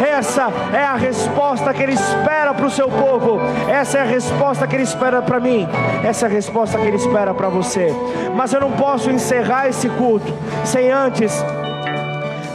[0.00, 4.66] Essa é a resposta que ele espera para o seu povo, essa é a resposta
[4.66, 5.68] que ele espera para mim,
[6.04, 7.88] essa é a resposta que ele espera para você.
[8.34, 10.32] Mas eu não posso encerrar esse culto
[10.64, 11.32] sem antes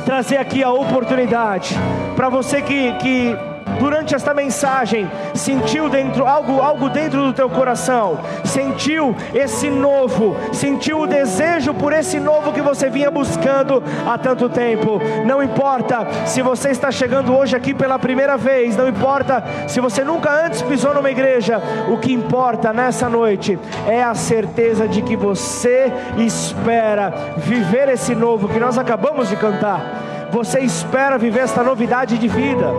[0.05, 1.75] trazer aqui a oportunidade
[2.15, 3.35] para você que, que
[3.79, 11.01] durante esta mensagem sentiu dentro algo, algo dentro do teu coração, sentiu esse novo, sentiu
[11.01, 14.99] o desejo por esse novo que você vinha buscando há tanto tempo.
[15.25, 20.03] Não importa se você está chegando hoje aqui pela primeira vez, não importa se você
[20.03, 23.57] nunca antes pisou numa igreja, o que importa nessa noite
[23.87, 30.06] é a certeza de que você espera viver esse novo que nós acabamos de cantar
[30.31, 32.71] você espera viver esta novidade de vida.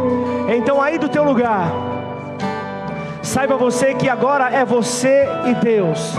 [0.57, 1.71] Então, aí do teu lugar,
[3.23, 6.15] saiba você que agora é você e Deus.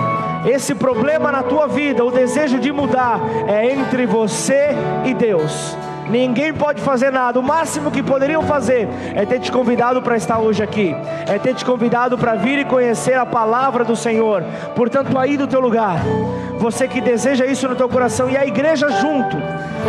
[0.46, 4.70] Esse problema na tua vida, o desejo de mudar, é entre você
[5.06, 5.78] e Deus.
[6.10, 7.40] Ninguém pode fazer nada.
[7.40, 10.96] O máximo que poderiam fazer é ter te convidado para estar hoje aqui,
[11.28, 14.44] é ter te convidado para vir e conhecer a palavra do Senhor.
[14.76, 16.00] Portanto, aí do teu lugar,
[16.58, 19.38] você que deseja isso no teu coração e a igreja junto,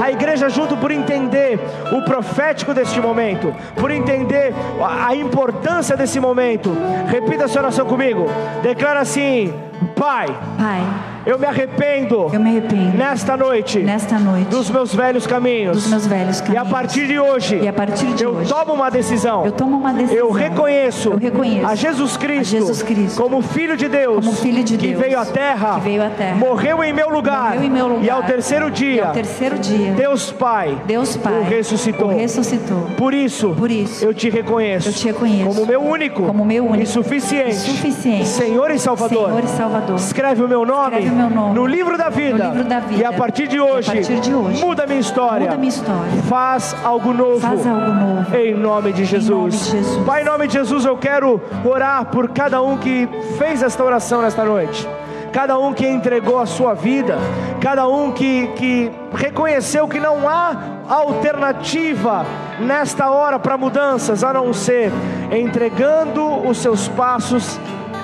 [0.01, 1.59] a igreja junto por entender
[1.93, 6.77] o profético deste momento, por entender a importância desse momento.
[7.09, 8.27] Repita a sua oração comigo.
[8.63, 9.53] Declara assim:
[9.95, 10.27] Pai.
[10.59, 12.31] Pai eu me arrependo.
[12.33, 12.97] Eu me arrependo.
[12.97, 13.81] Nesta noite.
[13.81, 14.49] Nesta noite.
[14.49, 15.77] Dos meus velhos caminhos.
[15.77, 16.65] Dos meus velhos caminhos.
[16.65, 17.61] E a partir de hoje.
[17.63, 18.49] E a partir de eu hoje.
[18.49, 19.45] Tomo uma decisão.
[19.45, 20.17] Eu tomo uma decisão.
[20.17, 21.11] Eu reconheço.
[21.11, 21.67] Eu reconheço.
[21.67, 22.57] A Jesus Cristo.
[22.57, 23.23] A Jesus Cristo.
[23.23, 24.25] Como filho de Deus.
[24.25, 25.01] Como filho de que Deus.
[25.01, 25.75] Veio à terra.
[25.75, 26.37] Que veio à terra.
[26.37, 27.51] Morreu em meu lugar.
[27.51, 28.05] Morreu em meu lugar.
[28.05, 28.95] E ao terceiro dia.
[28.95, 29.93] E ao terceiro dia.
[29.93, 30.79] Deus Pai.
[30.87, 31.41] Deus Pai.
[31.41, 32.09] O ressuscitou.
[32.09, 32.87] O ressuscitou.
[32.97, 33.51] Por isso.
[33.51, 34.03] Por isso.
[34.03, 34.89] Eu te reconheço.
[34.89, 35.45] Eu te reconheço.
[35.45, 36.23] Como meu único.
[36.23, 36.83] Como meu único.
[36.83, 37.57] E suficiente.
[37.57, 38.27] Suficiente.
[38.27, 39.29] Senhor e Salvador.
[39.29, 39.70] Senhor e Salvador.
[39.97, 40.99] Escreve o meu nome.
[40.99, 42.45] o meu nome no livro da vida.
[42.45, 43.03] no livro da vida.
[43.03, 45.47] E a partir de hoje, partir de hoje, muda minha história.
[45.47, 46.23] muda minha história.
[46.29, 47.41] Faz algo novo.
[47.41, 48.37] Faz algo novo.
[48.37, 49.31] Em nome de Jesus.
[49.31, 50.05] nome de Jesus.
[50.05, 53.09] Pai, em nome de Jesus, eu quero orar por cada um que
[53.39, 54.89] fez esta oração nesta noite.
[55.33, 57.17] Cada um que entregou a sua vida,
[57.61, 60.57] cada um que, que reconheceu que não há
[60.89, 62.27] alternativa
[62.59, 64.91] nesta hora para mudanças, a não ser
[65.31, 67.61] entregando os seus passos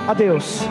[0.06, 0.64] a Deus.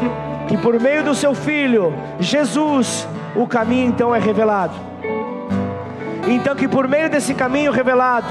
[0.48, 4.74] Que por meio do seu filho, Jesus, o caminho então é revelado.
[6.28, 8.28] Então, que por meio desse caminho revelado,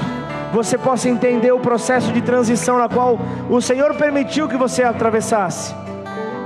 [0.51, 5.73] você possa entender o processo de transição na qual o Senhor permitiu que você atravessasse.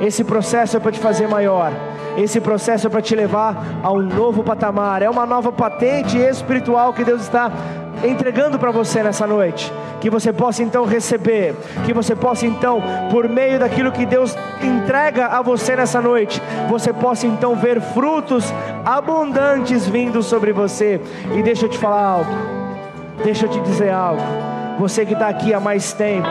[0.01, 1.71] Esse processo é para te fazer maior.
[2.17, 5.01] Esse processo é para te levar a um novo patamar.
[5.01, 7.51] É uma nova patente espiritual que Deus está
[8.03, 9.71] entregando para você nessa noite.
[9.99, 12.81] Que você possa então receber, que você possa então,
[13.11, 18.45] por meio daquilo que Deus entrega a você nessa noite, você possa então ver frutos
[18.85, 21.01] abundantes vindo sobre você.
[21.35, 22.31] E deixa eu te falar algo,
[23.23, 24.21] deixa eu te dizer algo.
[24.79, 26.29] Você que está aqui há mais tempo,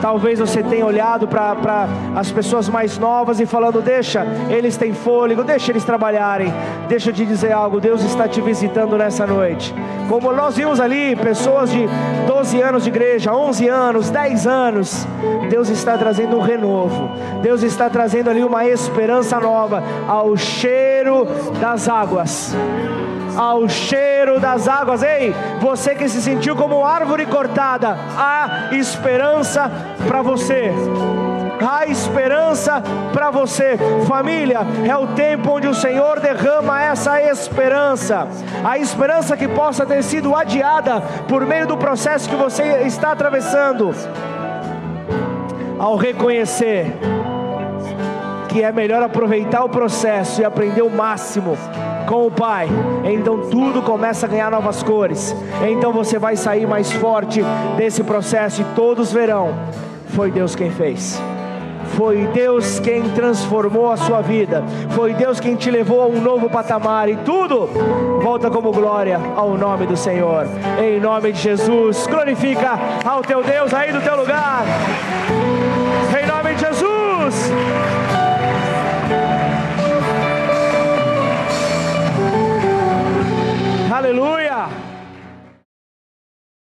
[0.00, 5.42] Talvez você tenha olhado para as pessoas mais novas e falando: deixa, eles têm fôlego,
[5.44, 6.52] deixa eles trabalharem.
[6.88, 9.74] Deixa eu te dizer algo: Deus está te visitando nessa noite.
[10.08, 11.88] Como nós vimos ali, pessoas de
[12.26, 15.06] 12 anos de igreja, 11 anos, 10 anos,
[15.48, 17.10] Deus está trazendo um renovo,
[17.42, 21.26] Deus está trazendo ali uma esperança nova ao cheiro
[21.60, 22.54] das águas
[23.36, 25.02] ao cheiro das águas.
[25.02, 29.70] Ei, você que se sentiu como árvore cortada, há esperança
[30.06, 30.72] para você.
[31.66, 32.82] Há esperança
[33.12, 34.60] para você, família.
[34.86, 38.28] É o tempo onde o Senhor derrama essa esperança,
[38.64, 43.94] a esperança que possa ter sido adiada por meio do processo que você está atravessando.
[45.78, 46.92] Ao reconhecer
[48.48, 51.56] que é melhor aproveitar o processo e aprender o máximo
[52.06, 52.68] com o Pai,
[53.04, 55.34] então tudo começa a ganhar novas cores.
[55.68, 57.42] Então você vai sair mais forte
[57.76, 59.54] desse processo e todos verão:
[60.08, 61.20] foi Deus quem fez.
[61.96, 64.64] Foi Deus quem transformou a sua vida.
[64.90, 67.08] Foi Deus quem te levou a um novo patamar.
[67.08, 67.68] E tudo
[68.20, 70.46] volta como glória ao nome do Senhor.
[70.82, 72.06] Em nome de Jesus.
[72.06, 74.64] Glorifica ao teu Deus aí do teu lugar.
[84.04, 84.43] Aleluia!